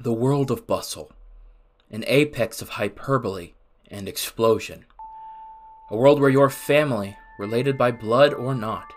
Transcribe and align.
The 0.00 0.12
world 0.12 0.52
of 0.52 0.64
bustle, 0.64 1.10
an 1.90 2.04
apex 2.06 2.62
of 2.62 2.68
hyperbole 2.68 3.54
and 3.90 4.08
explosion. 4.08 4.84
A 5.90 5.96
world 5.96 6.20
where 6.20 6.30
your 6.30 6.50
family, 6.50 7.16
related 7.36 7.76
by 7.76 7.90
blood 7.90 8.32
or 8.32 8.54
not, 8.54 8.92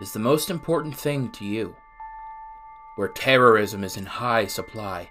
is 0.00 0.14
the 0.14 0.18
most 0.18 0.48
important 0.48 0.96
thing 0.96 1.30
to 1.32 1.44
you. 1.44 1.76
Where 2.96 3.08
terrorism 3.08 3.84
is 3.84 3.98
in 3.98 4.06
high 4.06 4.46
supply, 4.46 5.10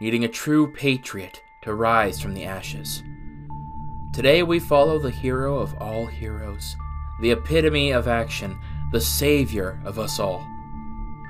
needing 0.00 0.24
a 0.24 0.28
true 0.28 0.72
patriot 0.72 1.40
to 1.62 1.72
rise 1.72 2.20
from 2.20 2.34
the 2.34 2.44
ashes. 2.44 3.00
Today 4.12 4.42
we 4.42 4.58
follow 4.58 4.98
the 4.98 5.12
hero 5.12 5.56
of 5.56 5.80
all 5.80 6.06
heroes, 6.06 6.74
the 7.20 7.30
epitome 7.30 7.92
of 7.92 8.08
action, 8.08 8.58
the 8.90 9.00
savior 9.00 9.80
of 9.84 10.00
us 10.00 10.18
all. 10.18 10.44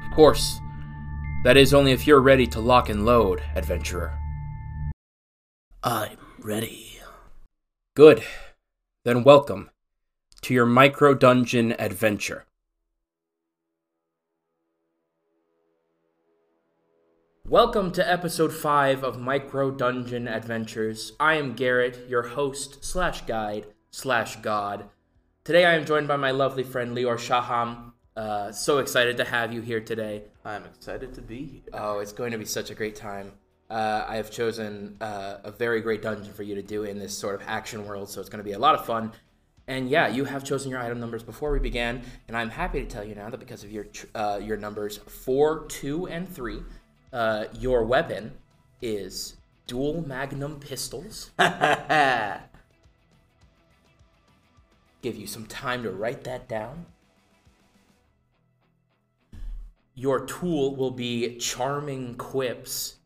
Of 0.06 0.16
course, 0.16 0.62
that 1.44 1.58
is 1.58 1.74
only 1.74 1.92
if 1.92 2.06
you're 2.06 2.22
ready 2.22 2.46
to 2.46 2.58
lock 2.58 2.88
and 2.88 3.04
load, 3.04 3.42
adventurer. 3.54 4.18
I'm 5.82 6.16
ready. 6.38 7.00
Good. 7.94 8.24
Then 9.04 9.24
welcome 9.24 9.68
to 10.40 10.54
your 10.54 10.64
micro 10.64 11.12
dungeon 11.12 11.76
adventure. 11.78 12.46
Welcome 17.46 17.92
to 17.92 18.10
episode 18.10 18.54
5 18.54 19.04
of 19.04 19.20
Micro 19.20 19.70
Dungeon 19.70 20.26
Adventures. 20.26 21.12
I 21.20 21.34
am 21.34 21.52
Garrett, 21.52 22.08
your 22.08 22.22
host 22.22 22.82
slash 22.82 23.20
guide 23.26 23.66
slash 23.90 24.36
god. 24.36 24.88
Today 25.44 25.66
I 25.66 25.74
am 25.74 25.84
joined 25.84 26.08
by 26.08 26.16
my 26.16 26.30
lovely 26.30 26.62
friend 26.62 26.96
Lior 26.96 27.18
Shaham. 27.18 27.92
Uh, 28.16 28.50
so 28.50 28.78
excited 28.78 29.18
to 29.18 29.24
have 29.24 29.52
you 29.52 29.60
here 29.60 29.80
today. 29.80 30.22
I'm 30.44 30.64
excited 30.66 31.14
to 31.14 31.22
be 31.22 31.44
here. 31.44 31.62
Oh, 31.72 32.00
it's 32.00 32.12
going 32.12 32.32
to 32.32 32.38
be 32.38 32.44
such 32.44 32.70
a 32.70 32.74
great 32.74 32.96
time. 32.96 33.32
Uh, 33.70 34.04
I 34.06 34.16
have 34.16 34.30
chosen 34.30 34.96
uh, 35.00 35.38
a 35.42 35.50
very 35.50 35.80
great 35.80 36.02
dungeon 36.02 36.32
for 36.34 36.42
you 36.42 36.54
to 36.54 36.62
do 36.62 36.84
in 36.84 36.98
this 36.98 37.16
sort 37.16 37.34
of 37.34 37.42
action 37.46 37.86
world, 37.86 38.10
so 38.10 38.20
it's 38.20 38.28
going 38.28 38.38
to 38.38 38.44
be 38.44 38.52
a 38.52 38.58
lot 38.58 38.74
of 38.74 38.84
fun. 38.84 39.12
And 39.66 39.88
yeah, 39.88 40.08
you 40.08 40.26
have 40.26 40.44
chosen 40.44 40.70
your 40.70 40.80
item 40.80 41.00
numbers 41.00 41.22
before 41.22 41.50
we 41.50 41.58
began, 41.58 42.02
and 42.28 42.36
I'm 42.36 42.50
happy 42.50 42.80
to 42.80 42.86
tell 42.86 43.02
you 43.02 43.14
now 43.14 43.30
that 43.30 43.40
because 43.40 43.64
of 43.64 43.72
your 43.72 43.86
uh, 44.14 44.38
your 44.42 44.58
numbers 44.58 44.98
four, 44.98 45.64
two, 45.68 46.06
and 46.06 46.28
three, 46.28 46.60
uh, 47.14 47.46
your 47.58 47.82
weapon 47.84 48.32
is 48.82 49.36
dual 49.66 50.06
magnum 50.06 50.60
pistols. 50.60 51.30
Give 55.00 55.16
you 55.16 55.26
some 55.26 55.46
time 55.46 55.82
to 55.84 55.90
write 55.90 56.24
that 56.24 56.46
down. 56.46 56.84
Your 59.94 60.26
tool 60.26 60.74
will 60.74 60.90
be 60.90 61.36
charming 61.36 62.16
quips. 62.16 62.96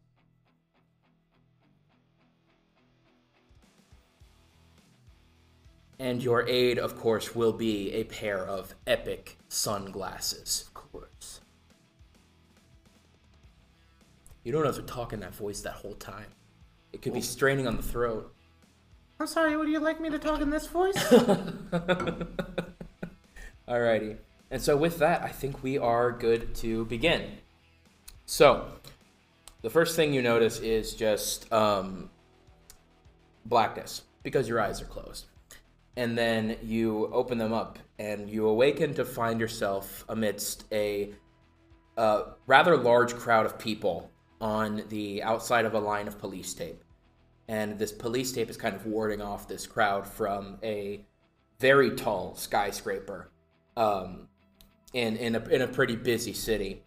And 5.99 6.23
your 6.23 6.49
aid, 6.49 6.79
of 6.79 6.97
course, 6.97 7.35
will 7.35 7.53
be 7.53 7.93
a 7.93 8.05
pair 8.05 8.39
of 8.39 8.75
epic 8.87 9.37
sunglasses. 9.49 10.65
of 10.67 10.75
course. 10.75 11.41
You 14.45 14.53
don't 14.53 14.65
have 14.65 14.77
to 14.77 14.83
talk 14.83 15.13
in 15.13 15.21
that 15.21 15.35
voice 15.35 15.61
that 15.63 15.75
whole 15.75 15.95
time. 15.95 16.29
It 16.93 17.03
could 17.03 17.13
be 17.13 17.21
straining 17.21 17.67
on 17.67 17.77
the 17.77 17.83
throat. 17.83 18.33
I'm 19.21 19.27
sorry, 19.27 19.57
would 19.57 19.69
you 19.69 19.81
like 19.81 20.01
me 20.01 20.09
to 20.11 20.19
talk 20.19 20.41
in 20.41 20.51
this 20.51 20.69
voice? 20.69 20.97
Alrighty. 23.69 24.17
And 24.51 24.63
so 24.63 24.77
with 24.77 24.99
that, 24.99 25.23
I 25.23 25.29
think 25.29 25.63
we 25.63 25.79
are 25.79 26.11
good 26.11 26.55
to 26.57 26.85
begin. 26.87 27.39
So, 28.25 28.69
the 29.63 29.71
first 29.71 29.97
thing 29.97 30.13
you 30.13 30.23
notice 30.23 30.61
is 30.61 30.95
just 30.95 31.53
um, 31.53 32.11
blackness 33.45 34.03
because 34.23 34.49
your 34.49 34.61
eyes 34.61 34.81
are 34.81 34.87
closed. 34.87 35.27
And 35.97 36.17
then 36.17 36.57
you 36.63 37.09
open 37.13 37.39
them 37.39 37.53
up 37.53 37.79
and 37.99 38.31
you 38.31 38.47
awaken 38.47 38.95
to 38.95 39.05
find 39.05 39.41
yourself 39.41 40.05
amidst 40.09 40.65
a 40.71 41.11
uh, 41.97 42.23
rather 42.47 42.77
large 42.77 43.17
crowd 43.17 43.45
of 43.45 43.59
people 43.59 44.11
on 44.41 44.85
the 44.89 45.23
outside 45.23 45.65
of 45.65 45.75
a 45.75 45.81
line 45.81 46.07
of 46.07 46.19
police 46.19 46.55
tape. 46.55 46.85
And 47.49 47.79
this 47.79 47.91
police 47.91 48.31
tape 48.33 48.49
is 48.49 48.57
kind 48.57 48.77
of 48.77 48.87
warding 48.87 49.21
off 49.21 49.49
this 49.49 49.67
crowd 49.67 50.07
from 50.07 50.59
a 50.63 51.05
very 51.59 51.97
tall 51.97 52.37
skyscraper 52.37 53.31
um, 53.77 54.29
in, 54.93 55.17
in, 55.17 55.35
a, 55.35 55.45
in 55.49 55.63
a 55.63 55.67
pretty 55.67 55.97
busy 55.97 56.33
city. 56.33 56.83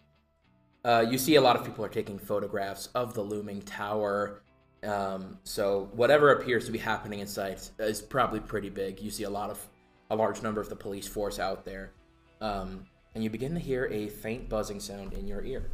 Uh, 0.84 1.04
you 1.08 1.16
see 1.18 1.36
a 1.36 1.40
lot 1.40 1.56
of 1.56 1.64
people 1.64 1.84
are 1.84 1.88
taking 1.88 2.18
photographs 2.18 2.88
of 2.94 3.14
the 3.14 3.22
looming 3.22 3.62
tower. 3.62 4.42
Um, 4.82 5.38
so 5.44 5.88
whatever 5.92 6.32
appears 6.32 6.66
to 6.66 6.72
be 6.72 6.78
happening 6.78 7.20
inside 7.20 7.60
is 7.78 8.02
probably 8.02 8.40
pretty 8.40 8.68
big. 8.68 9.00
You 9.00 9.10
see 9.10 9.22
a 9.24 9.30
lot 9.30 9.50
of 9.50 9.64
a 10.10 10.16
large 10.16 10.42
number 10.42 10.60
of 10.60 10.68
the 10.68 10.76
police 10.76 11.06
force 11.06 11.38
out 11.38 11.64
there, 11.64 11.92
um, 12.40 12.84
and 13.14 13.24
you 13.24 13.30
begin 13.30 13.54
to 13.54 13.60
hear 13.60 13.86
a 13.86 14.08
faint 14.08 14.48
buzzing 14.48 14.80
sound 14.80 15.14
in 15.14 15.26
your 15.26 15.42
ear. 15.44 15.70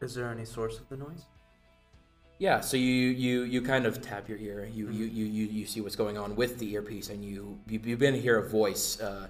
Is 0.00 0.14
there 0.14 0.30
any 0.30 0.44
source 0.44 0.78
of 0.78 0.88
the 0.88 0.96
noise? 0.96 1.24
Yeah, 2.38 2.60
so 2.60 2.76
you 2.76 3.08
you 3.08 3.42
you 3.44 3.62
kind 3.62 3.86
of 3.86 4.02
tap 4.02 4.28
your 4.28 4.36
ear. 4.38 4.68
You 4.72 4.90
you 4.90 5.06
you 5.06 5.24
you, 5.24 5.46
you 5.46 5.66
see 5.66 5.80
what's 5.80 5.96
going 5.96 6.18
on 6.18 6.36
with 6.36 6.58
the 6.58 6.70
earpiece, 6.74 7.08
and 7.08 7.24
you 7.24 7.58
you, 7.66 7.80
you 7.82 7.96
begin 7.96 8.12
to 8.12 8.20
hear 8.20 8.38
a 8.38 8.46
voice. 8.46 9.00
Uh, 9.00 9.28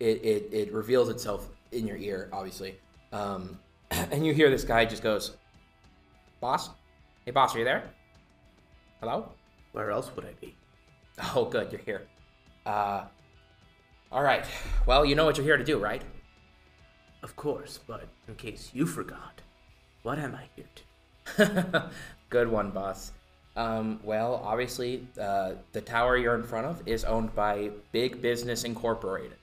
it, 0.00 0.24
it 0.24 0.48
it 0.52 0.72
reveals 0.72 1.08
itself 1.08 1.48
in 1.70 1.86
your 1.86 1.96
ear, 1.96 2.28
obviously, 2.32 2.74
um, 3.12 3.60
and 3.90 4.26
you 4.26 4.34
hear 4.34 4.50
this 4.50 4.64
guy 4.64 4.84
just 4.84 5.04
goes, 5.04 5.36
"Boss, 6.40 6.70
hey 7.24 7.30
boss, 7.30 7.54
are 7.54 7.60
you 7.60 7.64
there? 7.64 7.84
Hello? 8.98 9.28
Where 9.70 9.92
else 9.92 10.10
would 10.16 10.24
I 10.24 10.32
be? 10.40 10.56
Oh, 11.36 11.44
good, 11.44 11.70
you're 11.70 11.80
here. 11.80 12.08
Uh, 12.66 13.04
all 14.10 14.22
right. 14.22 14.44
Well, 14.86 15.04
you 15.04 15.14
know 15.14 15.24
what 15.24 15.36
you're 15.36 15.46
here 15.46 15.56
to 15.56 15.64
do, 15.64 15.78
right? 15.78 16.02
Of 17.22 17.36
course, 17.36 17.78
but 17.86 18.08
in 18.26 18.34
case 18.34 18.70
you 18.74 18.86
forgot, 18.86 19.40
what 20.02 20.18
am 20.18 20.34
I 20.34 20.48
here 20.56 20.66
to? 20.74 20.82
Good 22.32 22.48
one, 22.48 22.70
boss. 22.70 23.12
Um, 23.56 24.00
well, 24.02 24.40
obviously, 24.42 25.06
uh, 25.20 25.52
the 25.72 25.82
tower 25.82 26.16
you're 26.16 26.34
in 26.34 26.44
front 26.44 26.64
of 26.64 26.82
is 26.88 27.04
owned 27.04 27.34
by 27.34 27.72
Big 27.92 28.22
Business 28.22 28.64
Incorporated, 28.64 29.36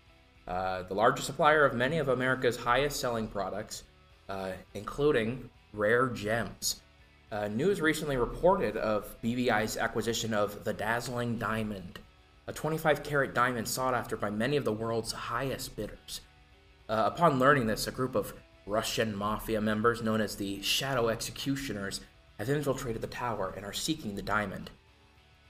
uh, 0.48 0.82
the 0.82 0.96
largest 0.96 1.28
supplier 1.28 1.64
of 1.66 1.76
many 1.76 2.00
of 2.00 2.10
America's 2.10 2.58
highest 2.58 3.00
selling 3.00 3.28
products, 3.28 3.84
uh, 4.28 4.54
including 4.74 5.52
rare 5.72 6.08
gems. 6.08 6.82
Uh, 7.32 7.48
news 7.48 7.80
recently 7.80 8.18
reported 8.18 8.76
of 8.76 9.16
BBI's 9.22 9.78
acquisition 9.78 10.34
of 10.34 10.64
the 10.64 10.74
Dazzling 10.74 11.38
Diamond, 11.38 12.00
a 12.48 12.54
25 12.54 13.04
carat 13.04 13.36
diamond 13.36 13.68
sought 13.68 13.94
after 13.94 14.18
by 14.18 14.32
many 14.32 14.58
of 14.58 14.66
the 14.66 14.74
world's 14.74 15.12
highest 15.12 15.76
bidders. 15.76 16.22
Uh, 16.90 17.04
upon 17.06 17.38
learning 17.38 17.68
this, 17.68 17.86
a 17.86 17.92
group 17.92 18.16
of 18.16 18.34
Russian 18.66 19.16
mafia 19.16 19.62
members 19.62 20.02
known 20.02 20.22
as 20.22 20.38
the 20.38 20.60
Shadow 20.64 21.10
Executioners 21.10 22.02
have 22.40 22.50
infiltrated 22.50 23.02
the 23.02 23.08
tower 23.08 23.54
and 23.56 23.66
are 23.66 23.74
seeking 23.74 24.16
the 24.16 24.22
diamond. 24.22 24.72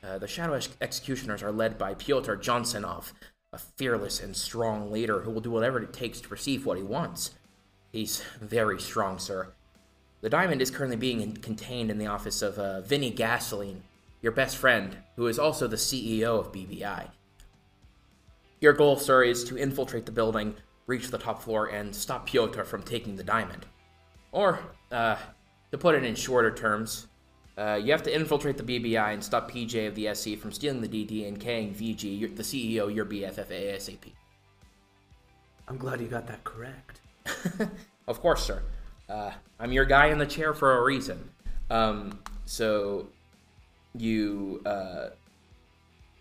Uh, 0.04 0.18
the 0.18 0.28
Shadow 0.28 0.54
Ex- 0.54 0.70
Executioners 0.82 1.44
are 1.44 1.52
led 1.52 1.78
by 1.78 1.94
Pyotr 1.94 2.36
Johnsonov, 2.36 3.14
a 3.54 3.58
fearless 3.58 4.20
and 4.20 4.36
strong 4.36 4.92
leader 4.92 5.22
who 5.22 5.32
will 5.32 5.42
do 5.42 5.52
whatever 5.52 5.82
it 5.82 5.94
takes 5.94 6.20
to 6.22 6.30
receive 6.30 6.66
what 6.66 6.78
he 6.78 6.84
wants. 6.84 7.32
He's 7.92 8.24
very 8.42 8.80
strong, 8.80 9.20
sir. 9.20 9.54
The 10.22 10.30
diamond 10.30 10.62
is 10.62 10.72
currently 10.72 10.98
being 10.98 11.22
in- 11.22 11.38
contained 11.38 11.90
in 11.90 11.98
the 11.98 12.08
office 12.08 12.42
of 12.42 12.58
uh, 12.58 12.82
Vinny 12.82 13.10
Gasoline, 13.10 13.84
your 14.22 14.32
best 14.32 14.58
friend, 14.58 14.98
who 15.16 15.28
is 15.28 15.40
also 15.40 15.68
the 15.68 15.78
CEO 15.78 16.40
of 16.40 16.52
BBI. 16.52 17.08
Your 18.62 18.74
goal, 18.74 18.98
sir, 18.98 19.24
is 19.24 19.44
to 19.46 19.58
infiltrate 19.58 20.06
the 20.06 20.12
building, 20.12 20.56
reach 20.88 21.10
the 21.10 21.18
top 21.18 21.42
floor, 21.42 21.68
and 21.68 21.96
stop 21.96 22.28
Pyotr 22.28 22.66
from 22.66 22.84
taking 22.84 23.16
the 23.16 23.24
diamond. 23.24 23.66
Or, 24.32 24.60
uh, 24.92 25.16
to 25.72 25.78
put 25.78 25.96
it 25.96 26.04
in 26.04 26.16
shorter 26.16 26.54
terms, 26.54 27.08
uh, 27.58 27.76
you 27.76 27.92
have 27.92 28.04
to 28.04 28.16
infiltrate 28.16 28.58
the 28.58 28.64
BBI 28.64 29.14
and 29.14 29.24
stop 29.24 29.52
PJ 29.52 29.88
of 29.88 29.96
the 29.96 30.14
SC 30.14 30.38
from 30.38 30.52
stealing 30.52 30.82
the 30.82 30.88
DD 30.88 31.28
and 31.28 31.40
Kang 31.40 31.74
VG, 31.74 32.20
your, 32.20 32.30
the 32.30 32.44
CEO, 32.44 32.94
your 32.94 33.06
BFF 33.06 33.48
ASAP. 33.48 34.14
I'm 35.68 35.78
glad 35.78 36.00
you 36.00 36.08
got 36.08 36.26
that 36.28 36.44
correct. 36.44 37.02
of 38.08 38.22
course, 38.22 38.44
sir. 38.44 38.64
Uh, 39.10 39.32
I'm 39.60 39.72
your 39.72 39.86
guy 39.86 40.08
in 40.08 40.18
the 40.18 40.26
chair 40.26 40.54
for 40.54 40.78
a 40.78 40.84
reason. 40.84 41.30
Um, 41.70 42.20
so, 42.46 43.10
you, 43.94 44.62
uh, 44.66 45.10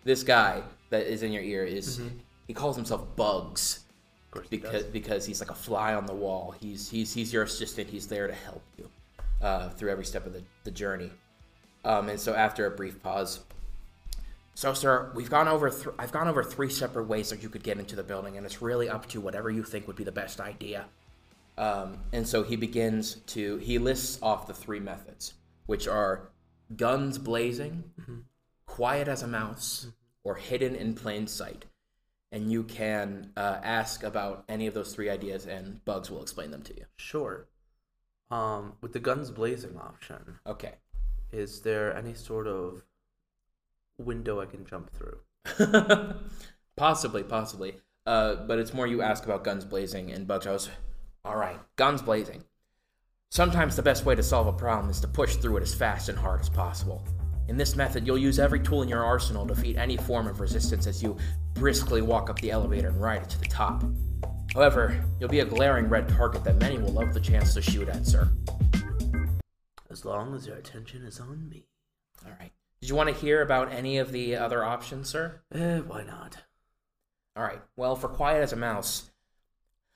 this 0.05 0.23
guy 0.23 0.63
that 0.91 1.07
is 1.07 1.23
in 1.23 1.33
your 1.33 1.43
ear 1.43 1.65
is 1.65 2.01
he 2.47 2.55
calls 2.55 2.77
himself 2.77 3.05
Bugs 3.15 3.85
Of 4.27 4.31
course, 4.33 4.47
he 4.51 4.57
because 4.57 4.85
because 4.85 5.27
he's 5.27 5.41
like 5.41 5.51
a 5.51 5.55
fly 5.55 5.95
on 5.95 6.07
the 6.07 6.15
wall. 6.15 6.55
He's 6.59 6.89
he's 6.89 7.13
he's 7.13 7.33
your 7.33 7.43
assistant. 7.43 7.91
He's 7.91 8.07
there 8.07 8.27
to 8.27 8.33
help 8.33 8.63
you 8.79 8.89
uh, 9.41 9.69
through 9.71 9.91
every 9.91 10.05
step 10.05 10.27
of 10.27 10.33
the, 10.33 10.43
the 10.65 10.71
journey. 10.71 11.11
Um, 11.85 12.09
and 12.09 12.21
so 12.21 12.35
after 12.35 12.67
a 12.67 12.71
brief 12.71 13.03
pause, 13.03 13.41
so 14.55 14.75
sir, 14.75 15.13
we've 15.15 15.31
gone 15.31 15.47
over 15.47 15.71
th- 15.71 15.95
I've 15.99 16.11
gone 16.11 16.27
over 16.27 16.43
three 16.43 16.69
separate 16.69 17.05
ways 17.05 17.31
that 17.31 17.43
you 17.43 17.49
could 17.49 17.63
get 17.63 17.79
into 17.79 17.95
the 17.95 18.03
building, 18.03 18.37
and 18.37 18.45
it's 18.45 18.61
really 18.61 18.89
up 18.89 19.07
to 19.11 19.21
whatever 19.21 19.51
you 19.51 19.63
think 19.63 19.87
would 19.87 19.97
be 19.97 20.05
the 20.05 20.13
best 20.13 20.41
idea. 20.41 20.87
Um, 21.57 21.99
and 22.13 22.27
so 22.27 22.43
he 22.43 22.57
begins 22.57 23.17
to 23.29 23.57
he 23.59 23.79
lists 23.79 24.19
off 24.23 24.47
the 24.47 24.55
three 24.55 24.81
methods, 24.81 25.35
which 25.67 25.87
are 25.87 26.31
guns 26.77 27.19
blazing, 27.19 27.85
quiet 28.67 29.09
as 29.09 29.23
a 29.23 29.27
mouse, 29.29 29.87
or 30.25 30.35
hidden 30.35 30.75
in 30.75 30.95
plain 30.95 31.27
sight. 31.27 31.65
And 32.31 32.53
you 32.53 32.65
can 32.65 33.31
uh, 33.37 33.59
ask 33.63 34.03
about 34.03 34.45
any 34.49 34.67
of 34.67 34.75
those 34.75 34.95
three 34.95 35.09
ideas, 35.09 35.47
and 35.47 35.83
Bugs 35.85 36.11
will 36.11 36.21
explain 36.21 36.51
them 36.51 36.63
to 36.63 36.77
you. 36.77 36.85
Sure. 36.97 37.47
Um, 38.31 38.75
with 38.83 38.93
the 38.93 39.01
guns 39.01 39.31
blazing 39.31 39.79
option, 39.79 40.39
Okay. 40.47 40.75
is 41.33 41.61
there 41.63 41.97
any 41.97 42.15
sort 42.15 42.47
of 42.47 42.83
window 43.99 44.41
I 44.41 44.47
can 44.47 44.67
jump 44.67 44.91
through? 44.93 45.19
possibly, 46.77 47.23
possibly. 47.23 47.77
Uh, 48.07 48.37
but 48.47 48.59
it's 48.59 48.73
more 48.75 48.87
you 48.87 49.03
ask 49.03 49.25
about 49.25 49.45
guns 49.45 49.65
blazing, 49.65 50.11
and 50.11 50.27
Bugs 50.27 50.47
goes, 50.47 50.71
All 51.25 51.37
right, 51.37 51.59
guns 51.77 52.03
blazing. 52.03 52.45
Sometimes 53.31 53.77
the 53.77 53.83
best 53.83 54.07
way 54.07 54.15
to 54.15 54.23
solve 54.23 54.47
a 54.47 54.53
problem 54.53 54.91
is 54.91 55.01
to 55.01 55.09
push 55.09 55.37
through 55.37 55.59
it 55.59 55.63
as 55.63 55.75
fast 55.75 56.09
and 56.09 56.19
hard 56.19 56.41
as 56.41 56.49
possible. 56.49 57.07
In 57.49 57.57
this 57.57 57.77
method, 57.77 58.07
you'll 58.07 58.19
use 58.19 58.39
every 58.39 58.61
tool 58.61 58.83
in 58.83 58.89
your 58.89 59.05
arsenal 59.05 59.47
to 59.47 59.55
defeat 59.55 59.77
any 59.77 59.97
form 59.97 60.27
of 60.27 60.41
resistance 60.41 60.87
as 60.87 61.03
you 61.03 61.17
briskly 61.55 62.03
walk 62.03 62.29
up 62.31 62.41
the 62.41 62.51
elevator 62.51 62.89
and 62.89 63.01
ride 63.01 63.23
it 63.23 63.29
to 63.31 63.39
the 63.39 63.47
top. 63.47 63.85
However, 64.55 65.05
you'll 65.21 65.29
be 65.29 65.41
a 65.41 65.45
glaring 65.45 65.89
red 65.89 66.09
target 66.09 66.45
that 66.45 66.59
many 66.59 66.79
will 66.79 66.93
love 66.93 67.15
the 67.15 67.21
chance 67.21 67.55
to 67.55 67.63
shoot 67.63 67.89
at, 67.89 68.07
sir. 68.07 68.31
As 69.91 70.05
long 70.05 70.35
as 70.35 70.47
your 70.47 70.57
attention 70.57 71.05
is 71.05 71.21
on 71.21 71.49
me. 71.49 71.67
All 72.25 72.33
right. 72.39 72.53
Did 72.81 72.89
you 72.89 72.95
want 72.95 73.09
to 73.09 73.15
hear 73.15 73.43
about 73.43 73.73
any 73.73 73.99
of 73.99 74.13
the 74.13 74.37
other 74.37 74.65
options, 74.65 75.09
sir? 75.09 75.43
Eh, 75.53 75.79
why 75.79 76.05
not? 76.05 76.39
All 77.37 77.43
right. 77.43 77.61
Well, 77.77 77.97
for 77.97 78.09
quiet 78.09 78.43
as 78.43 78.53
a 78.53 78.57
mouse, 78.57 79.11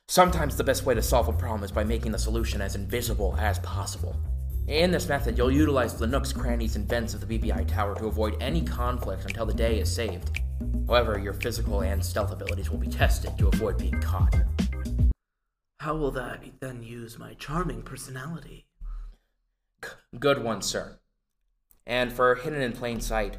sometimes 0.08 0.56
the 0.56 0.64
best 0.64 0.84
way 0.84 0.94
to 0.94 1.02
solve 1.02 1.28
a 1.28 1.32
problem 1.32 1.64
is 1.64 1.72
by 1.72 1.84
making 1.84 2.12
the 2.12 2.19
solution 2.19 2.60
as 2.60 2.75
invisible 2.75 3.37
as 3.38 3.58
possible. 3.60 4.16
In 4.69 4.90
this 4.90 5.08
method, 5.08 5.37
you'll 5.37 5.50
utilize 5.50 5.94
the 5.94 6.06
nooks, 6.06 6.32
crannies, 6.32 6.76
and 6.76 6.88
vents 6.88 7.14
of 7.14 7.26
the 7.26 7.38
BBI 7.38 7.66
tower 7.66 7.94
to 7.96 8.06
avoid 8.06 8.40
any 8.40 8.62
conflict 8.62 9.25
until 9.25 9.46
the 9.46 9.54
day 9.54 9.81
is 9.81 9.93
saved. 9.93 10.42
However, 10.87 11.19
your 11.19 11.32
physical 11.32 11.81
and 11.81 12.05
stealth 12.05 12.32
abilities 12.32 12.70
will 12.70 12.79
be 12.79 12.88
tested 12.88 13.38
to 13.38 13.49
avoid 13.49 13.79
being 13.79 14.00
caught. 14.00 14.35
How 15.81 15.97
will 15.97 16.11
that 16.12 16.44
then 16.61 16.82
use 16.82 17.19
my 17.19 17.35
charming 17.35 17.82
personality? 17.82 18.67
Good 20.19 20.43
one, 20.43 20.62
sir. 20.62 20.99
And 21.87 22.12
for 22.12 22.35
hidden 22.35 22.62
in 22.62 22.73
plain 22.73 23.00
sight, 23.00 23.38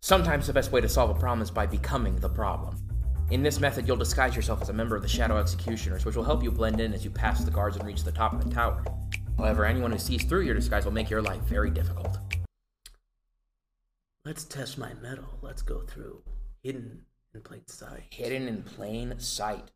sometimes 0.00 0.46
the 0.46 0.52
best 0.52 0.70
way 0.70 0.80
to 0.80 0.88
solve 0.88 1.10
a 1.10 1.18
problem 1.18 1.42
is 1.42 1.50
by 1.50 1.66
becoming 1.66 2.16
the 2.16 2.28
problem. 2.28 2.76
In 3.30 3.42
this 3.42 3.58
method, 3.58 3.88
you'll 3.88 3.96
disguise 3.96 4.36
yourself 4.36 4.62
as 4.62 4.68
a 4.68 4.72
member 4.72 4.94
of 4.94 5.02
the 5.02 5.08
Shadow 5.08 5.36
Executioners, 5.38 6.04
which 6.04 6.14
will 6.14 6.22
help 6.22 6.44
you 6.44 6.52
blend 6.52 6.80
in 6.80 6.92
as 6.92 7.04
you 7.04 7.10
pass 7.10 7.42
the 7.42 7.50
guards 7.50 7.76
and 7.76 7.84
reach 7.84 8.04
the 8.04 8.12
top 8.12 8.32
of 8.32 8.44
the 8.44 8.54
tower. 8.54 8.84
However, 9.36 9.64
anyone 9.64 9.90
who 9.90 9.98
sees 9.98 10.24
through 10.24 10.42
your 10.42 10.54
disguise 10.54 10.84
will 10.84 10.92
make 10.92 11.10
your 11.10 11.22
life 11.22 11.42
very 11.42 11.70
difficult. 11.70 12.18
Let's 14.24 14.44
test 14.44 14.78
my 14.78 14.94
mettle. 14.94 15.38
Let's 15.42 15.62
go 15.62 15.80
through 15.80 16.22
hidden 16.66 17.02
in 17.32 17.40
plain 17.42 17.62
sight. 17.66 18.02
Hidden 18.10 18.48
in 18.48 18.62
plain 18.64 19.14
sight. 19.18 19.70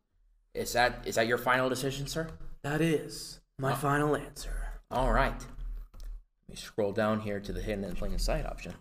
Is 0.53 0.73
that 0.73 1.03
is 1.05 1.15
that 1.15 1.25
your 1.27 1.37
final 1.37 1.69
decision, 1.69 2.05
sir? 2.05 2.27
That 2.63 2.81
is 2.81 3.39
my 3.57 3.73
final 3.73 4.15
answer. 4.15 4.51
All 4.91 5.13
right. 5.13 5.39
Let 5.39 6.49
me 6.49 6.55
scroll 6.55 6.91
down 6.91 7.21
here 7.21 7.39
to 7.39 7.53
the 7.53 7.61
hidden 7.61 7.85
in 7.85 7.95
plain 7.95 8.19
sight 8.19 8.45
option. 8.45 8.73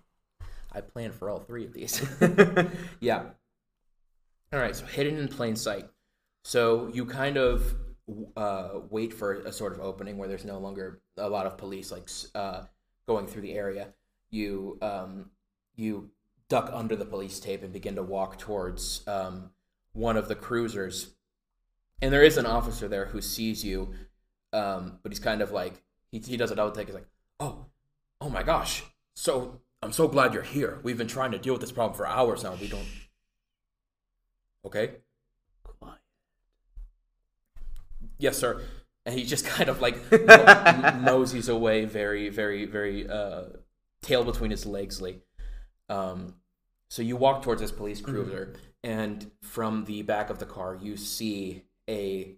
I 0.73 0.81
plan 0.81 1.13
for 1.13 1.31
all 1.31 1.39
three 1.39 1.65
of 1.65 1.73
these. 1.73 2.05
yeah. 3.01 3.23
All 4.53 4.59
right. 4.59 4.75
So 4.75 4.87
hidden 4.87 5.17
in 5.17 5.29
plain 5.29 5.55
sight. 5.55 5.89
So 6.43 6.91
you 6.93 7.07
kind 7.07 7.37
of 7.37 7.77
uh, 8.37 8.81
wait 8.91 9.15
for 9.15 9.35
a 9.35 9.53
sort 9.53 9.73
of 9.73 9.81
opening 9.81 10.19
where 10.19 10.27
there's 10.27 10.45
no 10.45 10.59
longer 10.59 11.01
a 11.17 11.29
lot 11.29 11.47
of 11.47 11.57
police 11.57 11.93
like 11.93 12.09
uh, 12.35 12.63
going 13.07 13.29
through 13.29 13.43
the 13.43 13.53
area. 13.53 13.95
You 14.31 14.79
um, 14.83 15.31
you 15.77 16.11
duck 16.51 16.69
under 16.75 16.95
the 16.97 17.07
police 17.07 17.41
tape 17.41 17.63
and 17.63 17.73
begin 17.73 17.95
to 17.95 18.03
walk 18.03 18.37
towards 18.37 19.07
um, 19.07 19.51
one 19.93 20.19
of 20.19 20.29
the 20.29 20.35
cruisers. 20.35 21.15
And 22.03 22.13
there 22.13 22.25
is 22.25 22.37
an 22.37 22.45
officer 22.45 22.89
there 22.89 23.07
who 23.07 23.23
sees 23.23 23.65
you, 23.65 23.95
um, 24.53 24.99
but 25.03 25.13
he's 25.13 25.21
kind 25.21 25.41
of 25.41 25.53
like 25.53 25.83
he, 26.11 26.19
he 26.19 26.37
does 26.37 26.51
a 26.51 26.57
double 26.57 26.73
take. 26.73 26.87
He's 26.87 26.95
like, 26.95 27.09
"Oh, 27.39 27.67
oh 28.21 28.29
my 28.29 28.43
gosh! 28.43 28.83
So 29.15 29.61
I'm 29.83 29.93
so 29.93 30.09
glad 30.09 30.35
you're 30.35 30.43
here. 30.43 30.81
We've 30.83 30.99
been 30.99 31.07
trying 31.07 31.31
to 31.33 31.39
deal 31.39 31.55
with 31.55 31.61
this 31.61 31.73
problem 31.73 31.97
for 31.97 32.07
hours 32.07 32.43
now. 32.43 32.55
We 32.55 32.69
don't." 32.69 32.87
Okay. 34.67 34.97
Quiet. 35.63 35.99
Yes, 38.19 38.39
sir. 38.39 38.63
And 39.07 39.15
he 39.15 39.25
just 39.25 39.47
kind 39.57 39.69
of 39.69 39.81
like 39.81 39.99
m- 40.13 41.05
moseys 41.05 41.49
away, 41.49 41.85
very, 41.85 42.29
very, 42.29 42.65
very 42.65 43.09
uh, 43.09 43.45
tail 44.03 44.25
between 44.25 44.51
his 44.51 44.65
legs. 44.67 45.03
Like, 45.03 45.21
um, 45.89 46.35
so 46.91 47.03
you 47.03 47.17
walk 47.17 47.43
towards 47.43 47.61
this 47.61 47.71
police 47.71 48.01
cruiser, 48.01 48.55
and 48.83 49.31
from 49.43 49.85
the 49.85 50.03
back 50.03 50.29
of 50.29 50.41
the 50.41 50.45
car, 50.45 50.77
you 50.81 50.97
see 50.97 51.63
a 51.89 52.35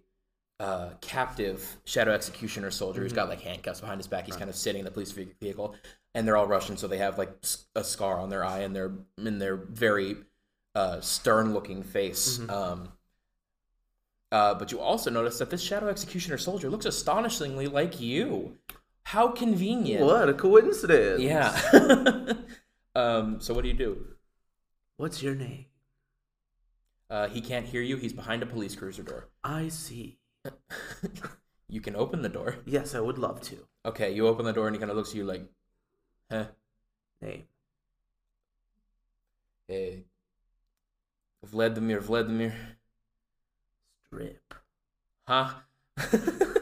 uh, 0.59 0.89
captive 1.01 1.77
shadow 1.85 2.11
executioner 2.11 2.69
soldier 2.69 3.01
who's 3.01 3.13
got 3.13 3.29
like 3.29 3.41
handcuffs 3.41 3.81
behind 3.81 3.99
his 3.99 4.07
back. 4.07 4.27
He's 4.27 4.37
kind 4.37 4.49
of 4.49 4.55
sitting 4.55 4.79
in 4.79 4.85
the 4.85 4.91
police 4.91 5.11
vehicle, 5.11 5.75
and 6.13 6.27
they're 6.27 6.37
all 6.37 6.47
Russian, 6.47 6.77
so 6.77 6.87
they 6.87 6.99
have 6.99 7.17
like 7.17 7.33
a 7.75 7.83
scar 7.83 8.19
on 8.19 8.29
their 8.29 8.45
eye, 8.45 8.59
and 8.59 8.75
they're 8.75 8.91
in 9.17 9.39
their 9.39 9.55
very 9.55 10.17
uh, 10.75 11.01
stern-looking 11.01 11.81
face. 11.81 12.39
Um, 12.47 12.89
uh, 14.31 14.53
but 14.53 14.71
you 14.71 14.79
also 14.79 15.09
notice 15.09 15.39
that 15.39 15.49
this 15.49 15.63
shadow 15.63 15.87
executioner 15.87 16.37
soldier 16.37 16.69
looks 16.69 16.85
astonishingly 16.85 17.67
like 17.67 17.99
you. 17.99 18.57
How 19.01 19.29
convenient. 19.29 20.05
What 20.05 20.29
a 20.29 20.33
coincidence! 20.33 21.21
Yeah. 21.21 22.33
um, 22.95 23.41
so 23.41 23.55
what 23.55 23.63
do 23.63 23.67
you 23.67 23.75
do? 23.75 24.05
What's 25.03 25.21
your 25.21 25.35
name? 25.35 25.65
Uh, 27.09 27.27
he 27.27 27.41
can't 27.41 27.65
hear 27.65 27.81
you. 27.81 27.97
He's 27.97 28.13
behind 28.13 28.41
a 28.41 28.45
police 28.45 28.73
cruiser 28.73 29.03
door. 29.03 29.27
I 29.43 29.67
see. 29.67 30.17
you 31.67 31.81
can 31.81 31.97
open 31.97 32.21
the 32.21 32.29
door. 32.29 32.59
Yes, 32.65 32.95
I 32.95 33.01
would 33.01 33.17
love 33.17 33.41
to. 33.41 33.67
Okay, 33.85 34.13
you 34.13 34.25
open 34.25 34.45
the 34.45 34.53
door 34.53 34.65
and 34.65 34.73
he 34.73 34.79
kind 34.79 34.89
of 34.89 34.95
looks 34.95 35.09
at 35.09 35.15
you 35.15 35.25
like, 35.25 35.43
huh? 36.31 36.45
Name. 37.21 37.43
Hey, 39.67 40.05
Vladimir, 41.43 41.99
Vladimir, 41.99 42.53
Strip. 44.07 44.53
huh? 45.27 45.53